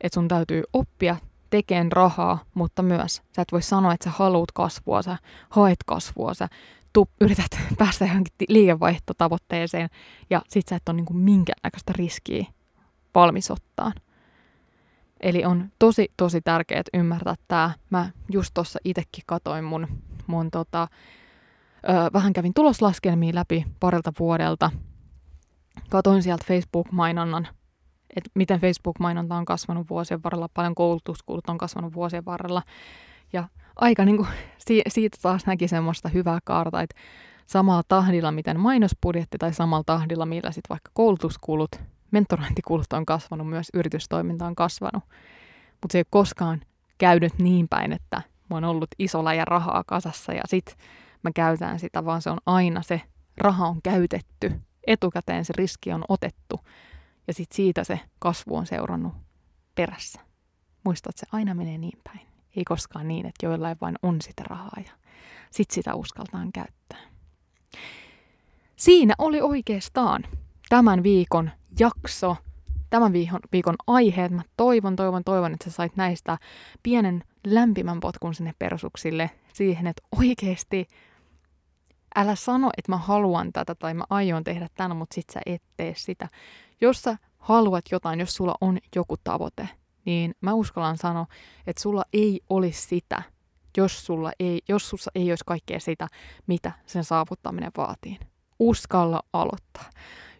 että 0.00 0.14
sun 0.14 0.28
täytyy 0.28 0.62
oppia 0.72 1.16
tekemään 1.50 1.92
rahaa, 1.92 2.38
mutta 2.54 2.82
myös 2.82 3.22
sä 3.36 3.42
et 3.42 3.52
voi 3.52 3.62
sanoa, 3.62 3.92
että 3.92 4.04
sä 4.04 4.16
haluat 4.16 4.52
kasvua, 4.52 5.02
sä 5.02 5.16
haet 5.50 5.78
kasvua, 5.86 6.34
sä 6.34 6.48
tu, 6.92 7.08
yrität 7.20 7.50
päästä 7.78 8.04
johonkin 8.04 8.32
liikevaihtotavoitteeseen 8.48 9.88
ja 10.30 10.42
sit 10.48 10.68
sä 10.68 10.76
et 10.76 10.88
ole 10.88 10.96
niinku 10.96 11.12
minkäännäköistä 11.12 11.92
riskiä 11.96 12.46
valmis 13.14 13.50
ottaa. 13.50 13.92
Eli 15.20 15.44
on 15.44 15.68
tosi, 15.78 16.12
tosi 16.16 16.40
tärkeää 16.40 16.82
ymmärtää 16.94 17.34
tämä. 17.48 17.70
Mä 17.90 18.10
just 18.32 18.50
tuossa 18.54 18.78
itsekin 18.84 19.24
katoin 19.26 19.64
mun, 19.64 19.86
mun 20.26 20.50
tota, 20.50 20.88
ö, 21.88 22.12
vähän 22.12 22.32
kävin 22.32 22.54
tuloslaskelmia 22.54 23.34
läpi 23.34 23.64
parilta 23.80 24.12
vuodelta. 24.18 24.70
Katoin 25.90 26.22
sieltä 26.22 26.44
Facebook-mainonnan, 26.48 27.48
että 28.16 28.30
miten 28.34 28.60
Facebook-mainonta 28.60 29.36
on 29.36 29.44
kasvanut 29.44 29.90
vuosien 29.90 30.22
varrella, 30.22 30.48
paljon 30.54 30.74
koulutuskulut 30.74 31.48
on 31.48 31.58
kasvanut 31.58 31.94
vuosien 31.94 32.24
varrella. 32.24 32.62
Ja 33.32 33.48
aika 33.76 34.04
niin 34.04 34.16
kuin, 34.16 34.28
siitä 34.88 35.18
taas 35.22 35.46
näki 35.46 35.68
semmoista 35.68 36.08
hyvää 36.08 36.38
kaarta, 36.44 36.82
että 36.82 37.00
samalla 37.46 37.82
tahdilla, 37.88 38.32
miten 38.32 38.60
mainosbudjetti 38.60 39.38
tai 39.38 39.54
samalla 39.54 39.84
tahdilla, 39.86 40.26
millä 40.26 40.50
sitten 40.50 40.68
vaikka 40.70 40.90
koulutuskulut 40.94 41.70
mentorointikulut 42.10 42.92
on 42.92 43.06
kasvanut, 43.06 43.48
myös 43.48 43.68
yritystoiminta 43.74 44.46
on 44.46 44.54
kasvanut. 44.54 45.04
Mutta 45.70 45.92
se 45.92 45.98
ei 45.98 46.04
koskaan 46.10 46.60
käynyt 46.98 47.38
niin 47.38 47.68
päin, 47.68 47.92
että 47.92 48.22
mä 48.50 48.56
oon 48.56 48.64
ollut 48.64 48.88
isolla 48.98 49.34
ja 49.34 49.44
rahaa 49.44 49.84
kasassa 49.86 50.32
ja 50.32 50.42
sit 50.46 50.76
mä 51.22 51.30
käytän 51.34 51.78
sitä, 51.78 52.04
vaan 52.04 52.22
se 52.22 52.30
on 52.30 52.38
aina 52.46 52.82
se 52.82 53.02
raha 53.36 53.66
on 53.66 53.82
käytetty. 53.82 54.60
Etukäteen 54.86 55.44
se 55.44 55.52
riski 55.56 55.92
on 55.92 56.04
otettu 56.08 56.60
ja 57.26 57.34
sit 57.34 57.52
siitä 57.52 57.84
se 57.84 58.00
kasvu 58.18 58.56
on 58.56 58.66
seurannut 58.66 59.12
perässä. 59.74 60.20
Muistat, 60.84 61.16
se 61.16 61.26
aina 61.32 61.54
menee 61.54 61.78
niin 61.78 61.98
päin. 62.04 62.26
Ei 62.56 62.64
koskaan 62.64 63.08
niin, 63.08 63.26
että 63.26 63.46
joillain 63.46 63.76
vain 63.80 63.96
on 64.02 64.20
sitä 64.22 64.42
rahaa 64.46 64.80
ja 64.86 64.92
sit 65.50 65.70
sitä 65.70 65.94
uskaltaan 65.94 66.52
käyttää. 66.52 66.98
Siinä 68.76 69.14
oli 69.18 69.40
oikeastaan 69.40 70.24
tämän 70.68 71.02
viikon 71.02 71.50
jakso, 71.78 72.36
tämän 72.90 73.12
viikon, 73.12 73.40
viikon 73.52 73.76
aiheet. 73.86 74.32
Mä 74.32 74.42
toivon, 74.56 74.96
toivon, 74.96 75.24
toivon, 75.24 75.52
että 75.52 75.70
sä 75.70 75.76
sait 75.76 75.96
näistä 75.96 76.38
pienen 76.82 77.24
lämpimän 77.46 78.00
potkun 78.00 78.34
sinne 78.34 78.54
perusuksille 78.58 79.30
siihen, 79.52 79.86
että 79.86 80.02
oikeasti 80.18 80.88
älä 82.16 82.34
sano, 82.34 82.70
että 82.76 82.92
mä 82.92 82.98
haluan 82.98 83.52
tätä 83.52 83.74
tai 83.74 83.94
mä 83.94 84.04
aion 84.10 84.44
tehdä 84.44 84.68
tämän, 84.74 84.96
mutta 84.96 85.14
sit 85.14 85.30
sä 85.32 85.40
et 85.46 85.62
tee 85.76 85.94
sitä. 85.96 86.28
Jos 86.80 87.02
sä 87.02 87.16
haluat 87.38 87.84
jotain, 87.90 88.20
jos 88.20 88.34
sulla 88.34 88.54
on 88.60 88.78
joku 88.96 89.16
tavoite, 89.24 89.68
niin 90.04 90.34
mä 90.40 90.54
uskallan 90.54 90.98
sanoa, 90.98 91.26
että 91.66 91.82
sulla 91.82 92.04
ei 92.12 92.40
olisi 92.50 92.82
sitä, 92.82 93.22
jos, 93.76 94.06
sulla 94.06 94.32
ei, 94.40 94.62
jos 94.68 94.88
sussa 94.90 95.10
ei 95.14 95.32
olisi 95.32 95.44
kaikkea 95.46 95.80
sitä, 95.80 96.08
mitä 96.46 96.72
sen 96.86 97.04
saavuttaminen 97.04 97.70
vaatii. 97.76 98.18
Uskalla 98.58 99.22
aloittaa. 99.32 99.90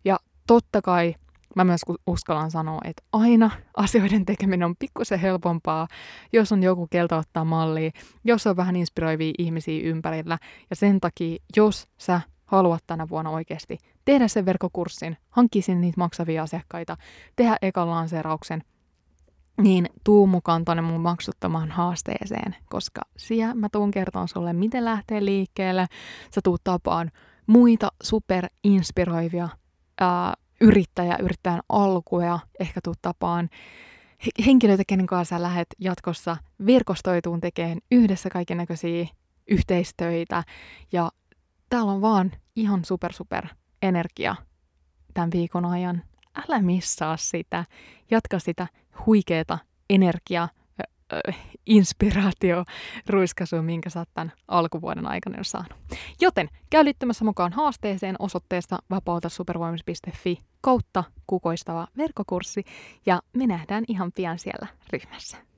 Ja 0.05 0.18
totta 0.46 0.83
kai 0.83 1.14
mä 1.57 1.64
myös 1.64 1.81
uskallan 2.07 2.51
sanoa, 2.51 2.81
että 2.85 3.03
aina 3.12 3.51
asioiden 3.77 4.27
tekeminen 4.27 4.66
on 4.66 4.77
pikkusen 4.79 5.18
helpompaa, 5.18 5.88
jos 6.33 6.53
on 6.53 6.62
joku 6.62 6.87
kelta 6.90 7.16
ottaa 7.16 7.44
mallia, 7.44 7.90
jos 8.25 8.46
on 8.46 8.57
vähän 8.57 8.77
inspiroivia 8.77 9.33
ihmisiä 9.38 9.83
ympärillä. 9.83 10.38
Ja 10.70 10.77
sen 10.77 11.01
takia, 11.01 11.37
jos 11.57 11.88
sä 11.99 12.20
haluat 12.46 12.85
tänä 12.87 13.09
vuonna 13.09 13.31
oikeasti 13.31 13.79
tehdä 14.05 14.29
sen 14.29 14.46
verkkokurssin, 14.46 15.16
hankkia 15.31 15.62
sinne 15.62 15.81
niitä 15.81 16.01
maksavia 16.01 16.42
asiakkaita, 16.42 16.96
tehdä 17.37 17.57
ekan 17.62 17.90
lanseerauksen, 17.90 18.62
niin 19.61 19.88
tuu 20.05 20.27
mukaan 20.27 20.64
tonne 20.64 20.83
mun 20.83 21.01
maksuttamaan 21.01 21.70
haasteeseen, 21.70 22.57
koska 22.70 23.01
siellä 23.16 23.55
mä 23.55 23.68
tuun 23.73 23.90
kertomaan 23.90 24.29
sulle, 24.29 24.53
miten 24.53 24.85
lähtee 24.85 25.25
liikkeelle. 25.25 25.87
Sä 26.35 26.40
tuut 26.44 26.64
tapaan 26.64 27.11
muita 27.46 27.88
superinspiroivia 28.03 29.49
ää, 30.01 30.35
yrittäjä, 30.61 31.16
yrittäjän 31.23 31.61
alkuja, 31.68 32.38
ehkä 32.61 32.81
tuu 32.85 32.94
tapaan 33.03 33.49
henkilöitä, 34.46 34.83
kenen 34.87 35.07
kanssa 35.07 35.37
sä 35.37 35.42
lähdet 35.42 35.68
jatkossa 35.79 36.37
verkostoituun 36.66 37.40
tekemään 37.40 37.79
yhdessä 37.90 38.29
näköisiä 38.55 39.07
yhteistöitä. 39.51 40.44
Ja 40.92 41.11
täällä 41.68 41.92
on 41.92 42.01
vaan 42.01 42.33
ihan 42.57 42.85
super 42.85 43.12
super 43.12 43.46
energia 43.83 44.37
tämän 45.14 45.31
viikon 45.33 45.64
ajan. 45.64 46.03
Älä 46.35 46.62
missaa 46.62 47.16
sitä. 47.16 47.64
Jatka 48.11 48.38
sitä 48.38 48.66
huikeeta 49.06 49.58
energiaa 49.90 50.48
inspiraatio 51.66 52.64
ruiskasu, 53.06 53.62
minkä 53.62 53.90
sä 53.90 53.98
oot 53.98 54.08
tämän 54.14 54.32
alkuvuoden 54.48 55.06
aikana 55.06 55.36
jo 55.38 55.44
saanut. 55.44 55.78
Joten 56.20 56.48
käy 56.70 56.84
liittymässä 56.84 57.24
mukaan 57.24 57.52
haasteeseen 57.52 58.16
osoitteesta 58.18 58.78
vapautasupervoimis.fi 58.90 60.38
kautta 60.60 61.04
kukoistava 61.26 61.88
verkkokurssi 61.96 62.64
ja 63.06 63.22
me 63.32 63.46
nähdään 63.46 63.84
ihan 63.88 64.12
pian 64.12 64.38
siellä 64.38 64.66
ryhmässä. 64.92 65.49